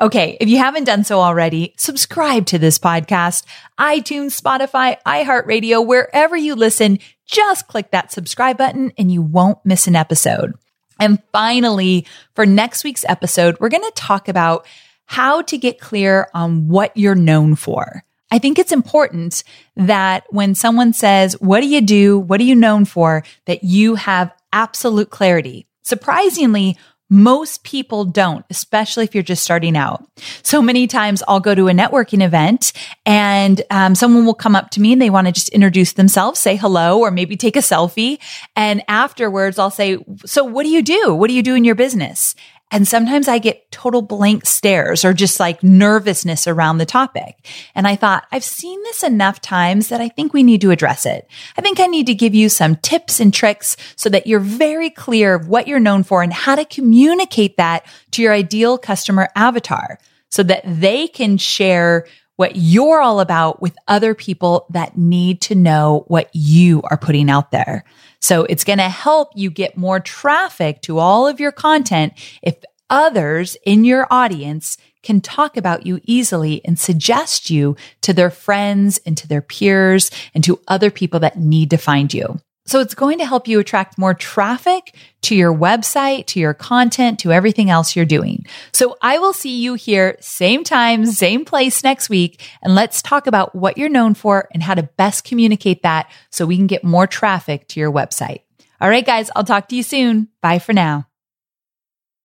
Okay. 0.00 0.38
If 0.40 0.48
you 0.48 0.58
haven't 0.58 0.84
done 0.84 1.04
so 1.04 1.20
already, 1.20 1.74
subscribe 1.76 2.46
to 2.46 2.58
this 2.58 2.78
podcast, 2.78 3.44
iTunes, 3.78 4.40
Spotify, 4.40 4.96
iHeartRadio, 5.06 5.84
wherever 5.86 6.36
you 6.36 6.54
listen, 6.54 6.98
just 7.26 7.68
click 7.68 7.90
that 7.90 8.12
subscribe 8.12 8.56
button 8.56 8.92
and 8.96 9.12
you 9.12 9.20
won't 9.20 9.58
miss 9.64 9.86
an 9.86 9.96
episode. 9.96 10.54
And 11.00 11.22
finally, 11.32 12.06
for 12.34 12.46
next 12.46 12.84
week's 12.84 13.04
episode, 13.08 13.56
we're 13.60 13.68
going 13.68 13.82
to 13.82 13.92
talk 13.94 14.28
about 14.28 14.66
how 15.06 15.42
to 15.42 15.58
get 15.58 15.80
clear 15.80 16.28
on 16.34 16.68
what 16.68 16.96
you're 16.96 17.14
known 17.14 17.56
for. 17.56 18.04
I 18.30 18.38
think 18.38 18.58
it's 18.58 18.72
important 18.72 19.44
that 19.76 20.24
when 20.30 20.54
someone 20.54 20.92
says, 20.92 21.40
what 21.40 21.60
do 21.60 21.68
you 21.68 21.80
do? 21.80 22.18
What 22.18 22.40
are 22.40 22.44
you 22.44 22.56
known 22.56 22.84
for? 22.84 23.22
That 23.44 23.62
you 23.62 23.94
have 23.94 24.32
absolute 24.52 25.10
clarity. 25.10 25.66
Surprisingly, 25.82 26.76
most 27.14 27.62
people 27.62 28.04
don't, 28.04 28.44
especially 28.50 29.04
if 29.04 29.14
you're 29.14 29.22
just 29.22 29.44
starting 29.44 29.76
out. 29.76 30.04
So 30.42 30.60
many 30.60 30.88
times 30.88 31.22
I'll 31.28 31.38
go 31.38 31.54
to 31.54 31.68
a 31.68 31.72
networking 31.72 32.24
event 32.24 32.72
and 33.06 33.62
um, 33.70 33.94
someone 33.94 34.26
will 34.26 34.34
come 34.34 34.56
up 34.56 34.70
to 34.70 34.80
me 34.80 34.92
and 34.92 35.00
they 35.00 35.10
want 35.10 35.28
to 35.28 35.32
just 35.32 35.48
introduce 35.50 35.92
themselves, 35.92 36.40
say 36.40 36.56
hello, 36.56 36.98
or 36.98 37.12
maybe 37.12 37.36
take 37.36 37.54
a 37.54 37.60
selfie. 37.60 38.18
And 38.56 38.82
afterwards 38.88 39.60
I'll 39.60 39.70
say, 39.70 39.98
so 40.26 40.42
what 40.42 40.64
do 40.64 40.70
you 40.70 40.82
do? 40.82 41.14
What 41.14 41.28
do 41.28 41.34
you 41.34 41.42
do 41.44 41.54
in 41.54 41.62
your 41.62 41.76
business? 41.76 42.34
And 42.70 42.88
sometimes 42.88 43.28
I 43.28 43.38
get 43.38 43.70
total 43.70 44.02
blank 44.02 44.46
stares 44.46 45.04
or 45.04 45.12
just 45.12 45.38
like 45.38 45.62
nervousness 45.62 46.48
around 46.48 46.78
the 46.78 46.86
topic. 46.86 47.36
And 47.74 47.86
I 47.86 47.94
thought, 47.94 48.26
I've 48.32 48.42
seen 48.42 48.82
this 48.82 49.04
enough 49.04 49.40
times 49.40 49.88
that 49.88 50.00
I 50.00 50.08
think 50.08 50.32
we 50.32 50.42
need 50.42 50.60
to 50.62 50.72
address 50.72 51.06
it. 51.06 51.28
I 51.56 51.60
think 51.60 51.78
I 51.78 51.86
need 51.86 52.06
to 52.06 52.14
give 52.14 52.34
you 52.34 52.48
some 52.48 52.76
tips 52.76 53.20
and 53.20 53.32
tricks 53.32 53.76
so 53.96 54.08
that 54.08 54.26
you're 54.26 54.40
very 54.40 54.90
clear 54.90 55.34
of 55.34 55.46
what 55.46 55.68
you're 55.68 55.78
known 55.78 56.02
for 56.02 56.22
and 56.22 56.32
how 56.32 56.56
to 56.56 56.64
communicate 56.64 57.58
that 57.58 57.86
to 58.12 58.22
your 58.22 58.32
ideal 58.32 58.76
customer 58.76 59.28
avatar 59.36 59.98
so 60.30 60.42
that 60.42 60.62
they 60.66 61.06
can 61.06 61.38
share 61.38 62.06
what 62.36 62.56
you're 62.56 63.00
all 63.00 63.20
about 63.20 63.62
with 63.62 63.76
other 63.86 64.14
people 64.14 64.66
that 64.70 64.98
need 64.98 65.40
to 65.42 65.54
know 65.54 66.04
what 66.08 66.28
you 66.32 66.82
are 66.90 66.96
putting 66.96 67.30
out 67.30 67.50
there. 67.50 67.84
So 68.20 68.44
it's 68.44 68.64
going 68.64 68.78
to 68.78 68.88
help 68.88 69.30
you 69.34 69.50
get 69.50 69.76
more 69.76 70.00
traffic 70.00 70.80
to 70.82 70.98
all 70.98 71.26
of 71.26 71.40
your 71.40 71.52
content 71.52 72.14
if 72.42 72.56
others 72.90 73.56
in 73.64 73.84
your 73.84 74.06
audience 74.10 74.76
can 75.02 75.20
talk 75.20 75.56
about 75.56 75.86
you 75.86 76.00
easily 76.04 76.64
and 76.64 76.78
suggest 76.78 77.50
you 77.50 77.76
to 78.00 78.12
their 78.12 78.30
friends 78.30 78.98
and 79.04 79.16
to 79.18 79.28
their 79.28 79.42
peers 79.42 80.10
and 80.34 80.42
to 80.44 80.60
other 80.66 80.90
people 80.90 81.20
that 81.20 81.38
need 81.38 81.70
to 81.70 81.76
find 81.76 82.12
you. 82.12 82.40
So 82.66 82.80
it's 82.80 82.94
going 82.94 83.18
to 83.18 83.26
help 83.26 83.46
you 83.46 83.60
attract 83.60 83.98
more 83.98 84.14
traffic 84.14 84.94
to 85.22 85.34
your 85.34 85.54
website, 85.54 86.26
to 86.26 86.40
your 86.40 86.54
content, 86.54 87.18
to 87.20 87.32
everything 87.32 87.70
else 87.70 87.94
you're 87.94 88.04
doing. 88.04 88.46
So 88.72 88.96
I 89.02 89.18
will 89.18 89.32
see 89.32 89.60
you 89.60 89.74
here 89.74 90.16
same 90.20 90.64
time, 90.64 91.04
same 91.06 91.44
place 91.44 91.84
next 91.84 92.08
week. 92.08 92.42
And 92.62 92.74
let's 92.74 93.02
talk 93.02 93.26
about 93.26 93.54
what 93.54 93.76
you're 93.76 93.88
known 93.88 94.14
for 94.14 94.48
and 94.52 94.62
how 94.62 94.74
to 94.74 94.82
best 94.82 95.24
communicate 95.24 95.82
that 95.82 96.10
so 96.30 96.46
we 96.46 96.56
can 96.56 96.66
get 96.66 96.84
more 96.84 97.06
traffic 97.06 97.68
to 97.68 97.80
your 97.80 97.92
website. 97.92 98.40
All 98.80 98.88
right, 98.88 99.04
guys, 99.04 99.30
I'll 99.36 99.44
talk 99.44 99.68
to 99.68 99.76
you 99.76 99.82
soon. 99.82 100.28
Bye 100.42 100.58
for 100.58 100.72
now. 100.72 101.06